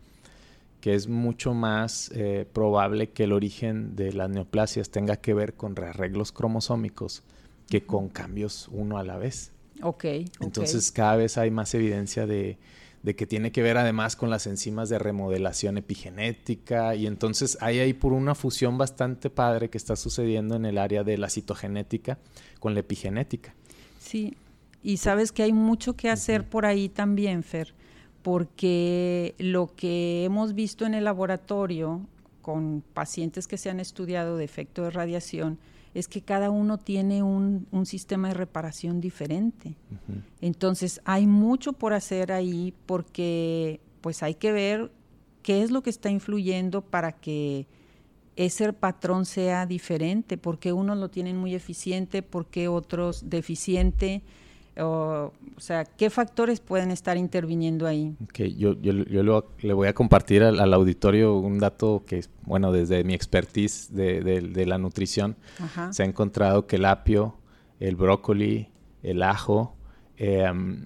que 0.80 0.94
es 0.94 1.08
mucho 1.08 1.54
más 1.54 2.10
eh, 2.14 2.46
probable 2.52 3.10
que 3.10 3.24
el 3.24 3.32
origen 3.32 3.96
de 3.96 4.12
las 4.12 4.30
neoplasias 4.30 4.90
tenga 4.90 5.16
que 5.16 5.34
ver 5.34 5.54
con 5.54 5.74
rearreglos 5.74 6.30
cromosómicos 6.30 7.24
que 7.68 7.84
con 7.84 8.08
cambios 8.08 8.68
uno 8.72 8.98
a 8.98 9.04
la 9.04 9.16
vez. 9.16 9.52
Ok. 9.82 10.04
Entonces 10.40 10.92
cada 10.92 11.16
vez 11.16 11.38
hay 11.38 11.50
más 11.50 11.74
evidencia 11.74 12.26
de, 12.26 12.58
que 13.16 13.26
tiene 13.26 13.52
que 13.52 13.62
ver 13.62 13.76
además 13.76 14.16
con 14.16 14.30
las 14.30 14.46
enzimas 14.46 14.88
de 14.88 14.98
remodelación 14.98 15.78
epigenética 15.78 16.94
y 16.94 17.06
entonces 17.06 17.58
hay 17.60 17.78
ahí 17.78 17.92
por 17.92 18.12
una 18.12 18.34
fusión 18.34 18.78
bastante 18.78 19.30
padre 19.30 19.70
que 19.70 19.78
está 19.78 19.96
sucediendo 19.96 20.56
en 20.56 20.64
el 20.64 20.78
área 20.78 21.04
de 21.04 21.18
la 21.18 21.28
citogenética 21.28 22.18
con 22.58 22.74
la 22.74 22.80
epigenética. 22.80 23.54
Sí, 24.00 24.36
y 24.82 24.98
sabes 24.98 25.32
que 25.32 25.42
hay 25.42 25.52
mucho 25.52 25.94
que 25.94 26.10
hacer 26.10 26.48
por 26.48 26.64
ahí 26.66 26.88
también, 26.88 27.42
Fer, 27.42 27.74
porque 28.22 29.34
lo 29.38 29.74
que 29.74 30.24
hemos 30.24 30.54
visto 30.54 30.86
en 30.86 30.94
el 30.94 31.04
laboratorio 31.04 32.00
con 32.40 32.82
pacientes 32.94 33.48
que 33.48 33.58
se 33.58 33.70
han 33.70 33.80
estudiado 33.80 34.36
de 34.36 34.44
efecto 34.44 34.84
de 34.84 34.90
radiación, 34.90 35.58
es 35.96 36.08
que 36.08 36.20
cada 36.20 36.50
uno 36.50 36.76
tiene 36.76 37.22
un, 37.22 37.66
sistema 37.86 38.28
de 38.28 38.34
reparación 38.34 39.00
diferente. 39.00 39.76
Entonces 40.42 41.00
hay 41.06 41.26
mucho 41.26 41.72
por 41.72 41.94
hacer 41.94 42.32
ahí 42.32 42.74
porque 42.84 43.80
pues 44.02 44.22
hay 44.22 44.34
que 44.34 44.52
ver 44.52 44.92
qué 45.42 45.62
es 45.62 45.70
lo 45.70 45.82
que 45.82 45.88
está 45.88 46.10
influyendo 46.10 46.82
para 46.82 47.12
que 47.12 47.66
ese 48.36 48.74
patrón 48.74 49.24
sea 49.24 49.64
diferente, 49.64 50.36
porque 50.36 50.74
unos 50.74 50.98
lo 50.98 51.08
tienen 51.08 51.38
muy 51.38 51.54
eficiente, 51.54 52.22
porque 52.22 52.68
otros 52.68 53.30
deficiente. 53.30 54.22
O, 54.78 55.32
sea, 55.56 55.84
¿qué 55.84 56.10
factores 56.10 56.60
pueden 56.60 56.90
estar 56.90 57.16
interviniendo 57.16 57.86
ahí? 57.86 58.14
Okay, 58.24 58.54
yo, 58.56 58.74
yo, 58.80 58.92
le 59.60 59.72
voy 59.72 59.88
a 59.88 59.94
compartir 59.94 60.42
al, 60.42 60.74
auditorio 60.74 61.34
un 61.36 61.58
dato 61.58 62.04
que, 62.06 62.24
bueno, 62.42 62.72
desde 62.72 63.02
mi 63.02 63.14
expertise 63.14 63.94
de, 63.94 64.66
la 64.66 64.76
nutrición, 64.76 65.36
se 65.90 66.02
ha 66.02 66.06
encontrado 66.06 66.66
que 66.66 66.76
el 66.76 66.84
apio, 66.84 67.38
el 67.80 67.96
brócoli, 67.96 68.68
el 69.02 69.22
ajo, 69.22 69.76
em, 70.18 70.84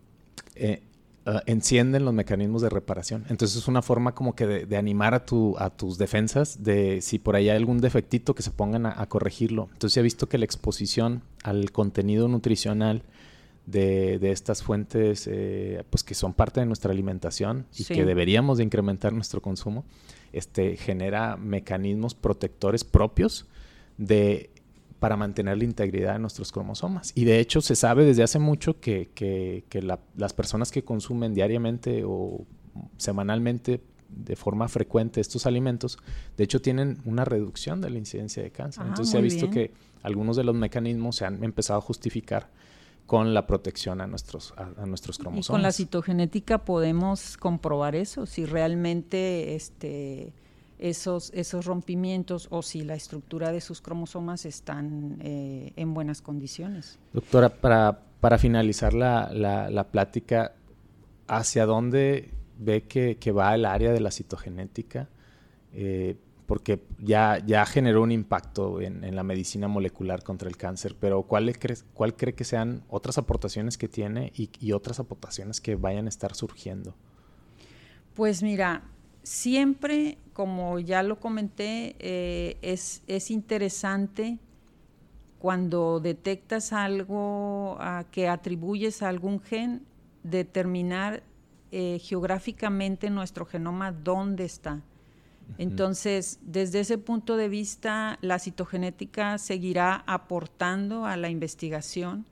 eh, 0.55 0.83
ah, 1.27 1.43
encienden 1.47 2.05
los 2.05 2.15
mecanismos 2.15 2.63
de 2.63 2.69
reparación. 2.69 3.25
Entonces 3.29 3.59
es 3.59 3.67
una 3.67 3.83
forma 3.83 4.15
como 4.15 4.37
que 4.37 4.47
de, 4.47 4.77
animar 4.77 5.15
a, 5.15 5.27
tu, 5.27 5.57
a 5.59 5.71
tus 5.71 5.99
defensas, 5.99 6.63
de 6.63 7.01
si 7.01 7.19
por 7.19 7.35
ahí 7.35 7.49
hay 7.49 7.57
algún 7.57 7.81
defectito, 7.81 8.37
que 8.37 8.43
se 8.43 8.53
pongan 8.53 8.87
a, 8.87 9.01
a 9.01 9.09
corregirlo. 9.09 9.69
Entonces 9.73 9.97
he 9.97 10.03
visto 10.03 10.29
que 10.29 10.39
la 10.39 10.45
exposición 10.45 11.23
al 11.43 11.73
contenido 11.73 12.29
nutricional, 12.29 13.03
de, 13.71 14.31
estas 14.31 14.63
fuentes 14.63 15.29
eh, 15.31 15.85
pues 15.91 16.03
que 16.03 16.15
son 16.15 16.33
parte 16.33 16.61
de 16.61 16.67
nuestra 16.67 16.93
alimentación 16.93 17.67
y 17.77 17.85
que 17.85 18.05
deberíamos 18.05 18.59
de 18.59 18.65
incrementar 18.65 19.13
nuestro 19.13 19.41
consumo, 19.41 19.85
este, 20.33 20.77
genera 20.77 21.37
mecanismos 21.37 22.15
protectores 22.15 22.85
propios 22.85 23.47
de, 23.99 24.51
para 24.99 25.17
mantener 25.17 25.59
la 25.59 25.65
integridad 25.65 26.15
de 26.15 26.19
nuestros 26.19 26.53
cromosomas. 26.53 27.13
Y 27.15 27.25
de 27.25 27.39
hecho 27.41 27.61
se 27.61 27.77
sabe 27.77 28.05
desde 28.05 28.23
hace 28.23 28.39
mucho 28.39 28.81
que, 28.81 29.11
que, 29.15 29.83
las 30.17 30.33
personas 30.33 30.71
que 30.71 30.83
consumen 30.83 31.35
diariamente 31.35 32.03
o 32.05 32.45
semanalmente 32.97 33.81
de 34.09 34.35
forma 34.35 34.69
frecuente 34.69 35.21
estos 35.21 35.47
alimentos, 35.47 35.99
de 36.37 36.43
hecho 36.43 36.61
tienen 36.61 36.99
una 37.05 37.25
reducción 37.25 37.81
de 37.81 37.91
la 37.91 37.99
incidencia 37.99 38.43
de 38.43 38.51
cáncer. 38.51 38.83
Ah, 38.85 38.89
Entonces 38.89 39.13
se 39.13 39.19
ha 39.19 39.21
visto 39.21 39.51
que 39.51 39.73
algunos 40.03 40.37
de 40.37 40.45
los 40.45 40.55
mecanismos 40.57 41.17
se 41.17 41.27
han 41.27 41.45
empezado 41.45 41.79
a 41.79 41.83
justificar 41.83 42.49
con 43.11 43.35
la 43.35 43.45
protección 43.45 44.01
a 44.01 44.07
nuestros, 44.07 44.55
a, 44.57 44.87
nuestros 44.87 45.19
cromosomas. 45.19 45.49
Y 45.49 45.51
con 45.51 45.63
la 45.63 45.73
citogenética 45.73 46.59
podemos 46.59 47.37
comprobar 47.37 47.97
eso, 47.97 48.25
si 48.25 48.45
realmente 48.45 49.57
este, 49.57 50.33
esos, 50.79 51.33
esos 51.35 51.65
rompimientos 51.65 52.47
o 52.53 52.63
si 52.63 52.83
la 52.83 52.95
estructura 52.95 53.51
de 53.51 53.61
sus 53.61 53.81
cromosomas 53.81 54.47
están 54.47 55.19
eh, 55.23 55.73
en 55.75 55.93
buenas 55.93 56.23
condiciones. 56.23 57.01
Doctora, 57.13 57.49
para, 57.49 57.99
para 58.21 58.39
finalizar 58.39 58.95
la, 58.95 59.29
la, 59.33 59.89
plática, 59.89 60.53
¿hacia 61.27 61.67
dónde 61.67 62.31
ve 62.61 62.85
que, 62.85 63.17
que, 63.17 63.33
va 63.33 63.57
el 63.57 63.65
área 63.65 63.91
de 63.91 63.99
la 63.99 64.13
citogenética? 64.13 65.09
Eh, 65.73 66.17
porque 66.51 66.83
ya, 66.99 67.39
ya 67.47 67.65
generó 67.65 68.03
un 68.03 68.11
impacto 68.11 68.81
en, 68.81 69.15
la 69.15 69.23
medicina 69.23 69.69
molecular 69.69 70.25
contra 70.25 70.49
el 70.49 70.57
cáncer, 70.57 70.97
pero 70.99 71.23
¿cuál, 71.23 71.57
cree, 71.57 71.77
cuál 71.95 72.17
cree 72.17 72.35
que 72.35 72.43
sean 72.43 72.83
otras 72.89 73.19
aportaciones 73.19 73.79
que 73.79 73.87
tiene 73.87 74.33
y, 74.35 74.73
otras 74.73 74.99
aportaciones 74.99 75.61
que 75.61 75.77
vayan 75.77 76.07
a 76.07 76.09
estar 76.09 76.35
surgiendo? 76.35 76.97
Pues 78.15 78.43
mira, 78.43 78.83
siempre, 79.23 80.19
como 80.33 80.81
ya 80.81 81.05
lo 81.05 81.21
comenté, 81.21 81.95
eh, 82.01 82.57
es, 82.63 83.05
es, 83.07 83.31
interesante 83.31 84.41
cuando 85.39 86.01
detectas 86.01 86.73
algo 86.73 87.79
que 88.11 88.27
atribuyes 88.27 89.03
a 89.03 89.09
algún 89.09 89.39
gen, 89.39 89.87
determinar 90.25 91.23
eh, 91.71 92.01
geográficamente 92.01 93.09
nuestro 93.09 93.47
genoma 93.47 93.93
dónde 93.93 94.47
está. 94.47 94.83
Entonces, 95.59 96.39
desde 96.43 96.81
ese 96.81 96.99
punto 96.99 97.37
de 97.37 97.49
vista, 97.49 98.19
la 98.21 98.39
citogenética 98.39 99.39
seguirá 99.39 100.05
aportando 100.07 101.07
a 101.07 101.17
la 101.17 101.29
investigación 101.29 102.27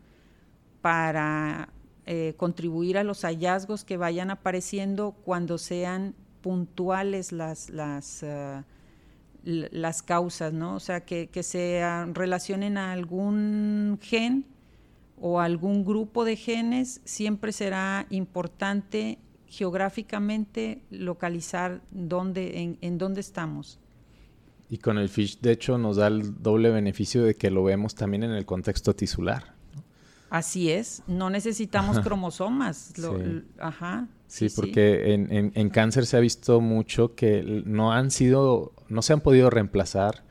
para 0.80 1.70
eh, 2.06 2.34
contribuir 2.36 2.96
a 2.98 3.04
los 3.04 3.22
hallazgos 3.22 3.84
que 3.84 3.96
vayan 3.96 4.30
apareciendo 4.30 5.12
cuando 5.24 5.58
sean 5.58 6.14
puntuales 6.40 7.32
las, 7.32 7.68
las, 7.70 8.22
eh, 8.22 8.62
las 9.44 10.02
causas, 10.02 10.52
¿no? 10.52 10.76
O 10.76 10.80
sea, 10.80 11.04
que, 11.04 11.28
que 11.28 11.42
se 11.42 11.82
relacionen 12.12 12.78
a 12.78 12.92
algún 12.92 13.98
gen 14.00 14.46
o 15.20 15.40
algún 15.40 15.84
grupo 15.84 16.24
de 16.24 16.36
genes, 16.36 17.00
siempre 17.04 17.52
será 17.52 18.06
importante 18.10 19.18
geográficamente 19.48 20.82
localizar 20.90 21.80
dónde, 21.90 22.60
en, 22.60 22.78
en 22.80 22.98
dónde 22.98 23.20
estamos. 23.20 23.78
Y 24.70 24.78
con 24.78 24.98
el 24.98 25.08
FISH, 25.08 25.40
de 25.40 25.52
hecho, 25.52 25.78
nos 25.78 25.96
da 25.96 26.08
el 26.08 26.42
doble 26.42 26.70
beneficio 26.70 27.22
de 27.24 27.34
que 27.34 27.50
lo 27.50 27.64
vemos 27.64 27.94
también 27.94 28.22
en 28.22 28.32
el 28.32 28.44
contexto 28.44 28.94
tisular. 28.94 29.58
Así 30.30 30.70
es, 30.70 31.02
no 31.06 31.30
necesitamos 31.30 32.00
cromosomas. 32.00 32.92
ajá. 33.58 34.08
Sí, 34.26 34.48
porque 34.54 35.14
En, 35.14 35.70
cáncer 35.70 36.04
se 36.04 36.18
ha 36.18 36.20
visto 36.20 36.60
mucho 36.60 37.14
que 37.14 37.62
no 37.64 37.92
han 37.92 38.10
sido, 38.10 38.72
no 38.88 39.00
se 39.00 39.14
han 39.14 39.20
podido 39.22 39.48
reemplazar 39.48 40.22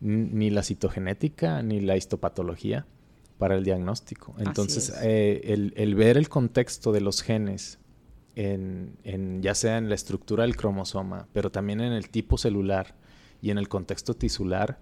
ni 0.00 0.48
la 0.50 0.62
citogenética 0.62 1.62
ni 1.62 1.80
la 1.80 1.96
histopatología 1.96 2.86
para 3.36 3.56
el 3.56 3.64
diagnóstico. 3.64 4.34
Entonces, 4.38 4.94
eh, 5.02 5.72
el, 5.76 5.94
ver 5.94 6.16
el 6.16 6.30
contexto 6.30 6.92
de 6.92 7.02
los 7.02 7.22
genes, 7.22 7.78
en, 8.34 9.42
ya 9.42 9.54
sea 9.54 9.78
en 9.78 9.88
la 9.88 9.94
estructura 9.94 10.44
del 10.44 10.56
cromosoma, 10.56 11.28
pero 11.32 11.50
también 11.50 11.80
en 11.80 11.92
el 11.92 12.08
tipo 12.08 12.38
celular 12.38 12.94
y 13.40 13.50
en 13.50 13.58
el 13.58 13.68
contexto 13.68 14.14
tisular, 14.14 14.78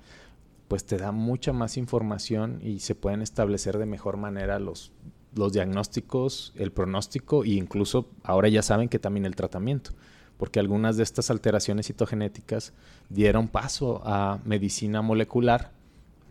pues 0.69 0.85
te 0.85 0.97
da 0.97 1.13
mucha 1.13 1.53
más 1.53 1.77
información 1.77 2.61
y 2.63 2.81
se 2.81 2.95
pueden 2.95 3.23
establecer 3.23 3.79
de 3.79 3.87
mejor 3.87 4.17
manera 4.17 4.59
los, 4.59 4.93
los 5.35 5.53
diagnósticos, 5.53 6.53
el 6.57 6.71
pronóstico 6.71 7.45
e 7.45 7.51
incluso 7.51 8.09
ahora 8.23 8.49
ya 8.49 8.63
saben 8.63 8.89
que 8.89 8.99
también 8.99 9.27
el 9.27 9.35
tratamiento, 9.35 9.91
porque 10.37 10.61
algunas 10.61 10.97
de 10.97 11.03
estas 11.03 11.31
alteraciones 11.31 11.87
citogenéticas 11.87 12.73
dieron 13.09 13.49
paso 13.49 14.01
a 14.05 14.41
medicina 14.45 15.03
molecular 15.03 15.73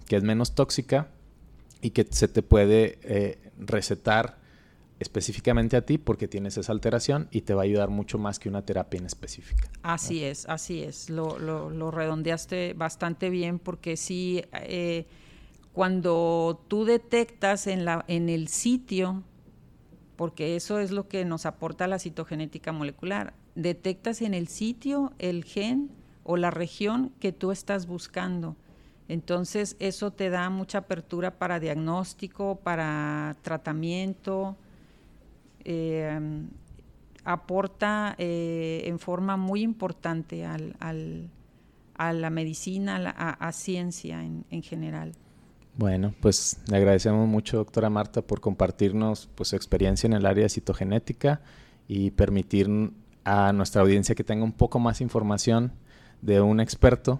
que 0.09 0.15
es 0.15 0.23
menos 0.23 0.55
tóxica 0.55 1.07
y 1.81 1.91
que 1.91 2.05
se 2.09 2.27
te 2.27 2.41
puede 2.41 2.97
eh, 3.03 3.37
recetar 3.57 4.38
específicamente 4.99 5.77
a 5.77 5.81
ti 5.81 5.97
porque 5.97 6.27
tienes 6.27 6.57
esa 6.57 6.71
alteración 6.71 7.27
y 7.31 7.41
te 7.41 7.53
va 7.53 7.61
a 7.61 7.65
ayudar 7.65 7.89
mucho 7.89 8.17
más 8.17 8.37
que 8.37 8.49
una 8.49 8.63
terapia 8.63 8.99
en 8.99 9.05
específica. 9.05 9.69
Así 9.81 10.23
es, 10.23 10.45
así 10.47 10.83
es. 10.83 11.09
Lo, 11.09 11.39
lo, 11.39 11.91
redondeaste 11.91 12.73
bastante 12.73 13.29
bien 13.29 13.59
porque 13.59 13.97
sí, 13.97 14.43
eh, 14.53 15.05
cuando 15.73 16.61
tú 16.67 16.85
detectas 16.85 17.67
en, 17.67 17.85
la, 17.85 18.03
en 18.07 18.29
el 18.29 18.49
sitio, 18.49 19.23
porque 20.17 20.57
eso 20.57 20.79
es 20.79 20.91
lo 20.91 21.07
que 21.07 21.23
nos 21.23 21.45
aporta 21.45 21.87
la 21.87 21.97
citogenética 21.97 22.73
molecular, 22.73 23.33
detectas 23.55 24.21
en 24.21 24.33
el 24.33 24.47
sitio 24.49 25.13
el 25.17 25.45
gen 25.45 25.89
o 26.23 26.35
la 26.35 26.51
región 26.51 27.11
que 27.19 27.31
tú 27.31 27.51
estás 27.51 27.87
buscando. 27.87 28.55
Entonces 29.07 29.75
eso 29.79 30.11
te 30.11 30.29
da 30.29 30.49
mucha 30.49 30.79
apertura 30.79 31.37
para 31.39 31.59
diagnóstico, 31.59 32.57
para 32.57 33.37
tratamiento, 33.41 34.55
eh, 35.65 36.19
aporta 37.23 38.15
eh, 38.17 38.83
en 38.85 38.99
forma 38.99 39.37
muy 39.37 39.61
importante 39.61 40.45
al, 40.45 40.75
a 41.95 42.13
la 42.13 42.29
medicina, 42.29 42.97
a, 42.97 43.51
ciencia 43.51 44.23
en, 44.23 44.63
general. 44.63 45.13
Bueno, 45.75 46.13
pues 46.21 46.59
le 46.69 46.77
agradecemos 46.77 47.27
mucho, 47.27 47.57
doctora 47.57 47.89
Marta, 47.89 48.21
por 48.21 48.41
compartirnos 48.41 49.29
pues, 49.35 49.49
su 49.49 49.55
experiencia 49.55 50.07
en 50.07 50.13
el 50.13 50.25
área 50.25 50.43
de 50.43 50.49
citogenética 50.49 51.41
y 51.87 52.11
permitir 52.11 52.69
a 53.23 53.53
nuestra 53.53 53.81
audiencia 53.81 54.15
que 54.15 54.23
tenga 54.23 54.43
un 54.43 54.53
poco 54.53 54.79
más 54.79 55.01
información 55.01 55.73
de 56.21 56.41
un 56.41 56.59
experto 56.59 57.19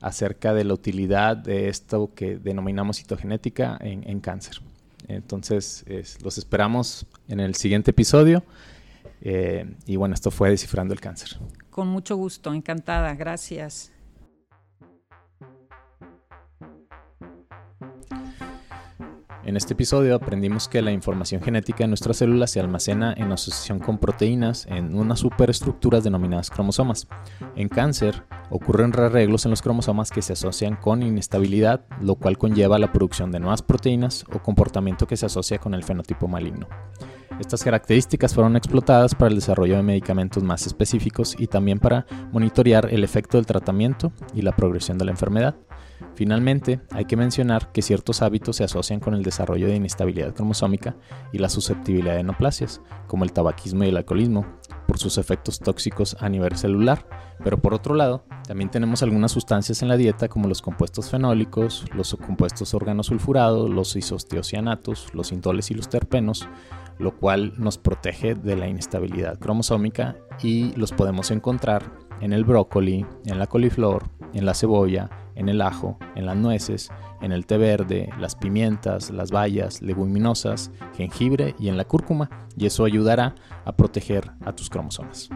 acerca 0.00 0.54
de 0.54 0.64
la 0.64 0.74
utilidad 0.74 1.36
de 1.36 1.68
esto 1.68 2.12
que 2.14 2.36
denominamos 2.36 2.98
citogenética 2.98 3.78
en 3.80 4.20
cáncer. 4.20 4.60
Entonces, 5.08 5.84
los 6.22 6.38
esperamos 6.38 7.06
en 7.28 7.40
el 7.40 7.54
siguiente 7.54 7.92
episodio. 7.92 8.44
Eh, 9.20 9.74
y 9.86 9.96
bueno, 9.96 10.14
esto 10.14 10.30
fue 10.30 10.50
Descifrando 10.50 10.94
el 10.94 11.00
Cáncer. 11.00 11.38
Con 11.70 11.88
mucho 11.88 12.16
gusto, 12.16 12.52
encantada, 12.52 13.14
gracias. 13.14 13.92
En 19.44 19.56
este 19.56 19.74
episodio 19.74 20.16
aprendimos 20.16 20.66
que 20.66 20.82
la 20.82 20.90
información 20.90 21.40
genética 21.40 21.84
de 21.84 21.88
nuestras 21.88 22.16
células 22.16 22.50
se 22.50 22.58
almacena 22.58 23.14
en 23.16 23.30
asociación 23.30 23.78
con 23.78 23.98
proteínas 23.98 24.66
en 24.66 24.98
unas 24.98 25.20
superestructuras 25.20 26.02
denominadas 26.02 26.50
cromosomas. 26.50 27.06
En 27.54 27.68
cáncer 27.68 28.24
ocurren 28.50 28.92
rearreglos 28.92 29.44
en 29.44 29.50
los 29.50 29.62
cromosomas 29.62 30.10
que 30.10 30.22
se 30.22 30.34
asocian 30.34 30.76
con 30.76 31.02
inestabilidad, 31.02 31.84
lo 32.00 32.16
cual 32.16 32.38
conlleva 32.38 32.78
la 32.78 32.92
producción 32.92 33.32
de 33.32 33.40
nuevas 33.40 33.62
proteínas 33.62 34.24
o 34.32 34.42
comportamiento 34.42 35.06
que 35.06 35.16
se 35.16 35.26
asocia 35.26 35.58
con 35.58 35.74
el 35.74 35.84
fenotipo 35.84 36.28
maligno. 36.28 36.68
Estas 37.40 37.62
características 37.62 38.34
fueron 38.34 38.56
explotadas 38.56 39.14
para 39.14 39.28
el 39.28 39.34
desarrollo 39.34 39.76
de 39.76 39.82
medicamentos 39.82 40.42
más 40.42 40.66
específicos 40.66 41.36
y 41.38 41.48
también 41.48 41.78
para 41.78 42.06
monitorear 42.32 42.88
el 42.90 43.04
efecto 43.04 43.36
del 43.36 43.44
tratamiento 43.44 44.10
y 44.32 44.40
la 44.40 44.56
progresión 44.56 44.96
de 44.96 45.04
la 45.04 45.10
enfermedad. 45.10 45.54
Finalmente, 46.14 46.80
hay 46.92 47.04
que 47.04 47.16
mencionar 47.16 47.72
que 47.72 47.82
ciertos 47.82 48.22
hábitos 48.22 48.56
se 48.56 48.64
asocian 48.64 49.00
con 49.00 49.14
el 49.14 49.22
desarrollo 49.22 49.66
de 49.66 49.76
inestabilidad 49.76 50.34
cromosómica 50.34 50.96
y 51.32 51.38
la 51.38 51.50
susceptibilidad 51.50 52.16
de 52.16 52.24
neoplasias, 52.24 52.80
como 53.06 53.24
el 53.24 53.32
tabaquismo 53.32 53.84
y 53.84 53.88
el 53.88 53.96
alcoholismo, 53.98 54.46
por 54.86 54.98
sus 54.98 55.18
efectos 55.18 55.58
tóxicos 55.58 56.16
a 56.20 56.28
nivel 56.28 56.56
celular. 56.56 57.06
Pero 57.42 57.58
por 57.58 57.74
otro 57.74 57.94
lado, 57.94 58.24
también 58.46 58.70
tenemos 58.70 59.02
algunas 59.02 59.32
sustancias 59.32 59.82
en 59.82 59.88
la 59.88 59.96
dieta 59.96 60.28
como 60.28 60.48
los 60.48 60.62
compuestos 60.62 61.10
fenólicos, 61.10 61.84
los 61.94 62.14
compuestos 62.14 62.72
organosulfurados, 62.74 63.68
los 63.68 63.94
isostiocianatos, 63.96 65.12
los 65.14 65.32
intoles 65.32 65.70
y 65.70 65.74
los 65.74 65.88
terpenos, 65.88 66.48
lo 66.98 67.16
cual 67.16 67.52
nos 67.58 67.78
protege 67.78 68.34
de 68.34 68.56
la 68.56 68.68
inestabilidad 68.68 69.38
cromosómica 69.38 70.16
y 70.42 70.72
los 70.76 70.92
podemos 70.92 71.30
encontrar 71.30 72.05
en 72.20 72.32
el 72.32 72.44
brócoli, 72.44 73.06
en 73.24 73.38
la 73.38 73.46
coliflor, 73.46 74.04
en 74.32 74.46
la 74.46 74.54
cebolla, 74.54 75.10
en 75.34 75.48
el 75.48 75.60
ajo, 75.60 75.98
en 76.14 76.26
las 76.26 76.36
nueces, 76.36 76.90
en 77.20 77.32
el 77.32 77.46
té 77.46 77.58
verde, 77.58 78.08
las 78.18 78.34
pimientas, 78.34 79.10
las 79.10 79.30
bayas, 79.30 79.82
leguminosas, 79.82 80.70
jengibre 80.96 81.54
y 81.58 81.68
en 81.68 81.76
la 81.76 81.84
cúrcuma, 81.84 82.30
y 82.56 82.66
eso 82.66 82.84
ayudará 82.84 83.34
a 83.64 83.76
proteger 83.76 84.32
a 84.44 84.52
tus 84.52 84.70
cromosomas. 84.70 85.28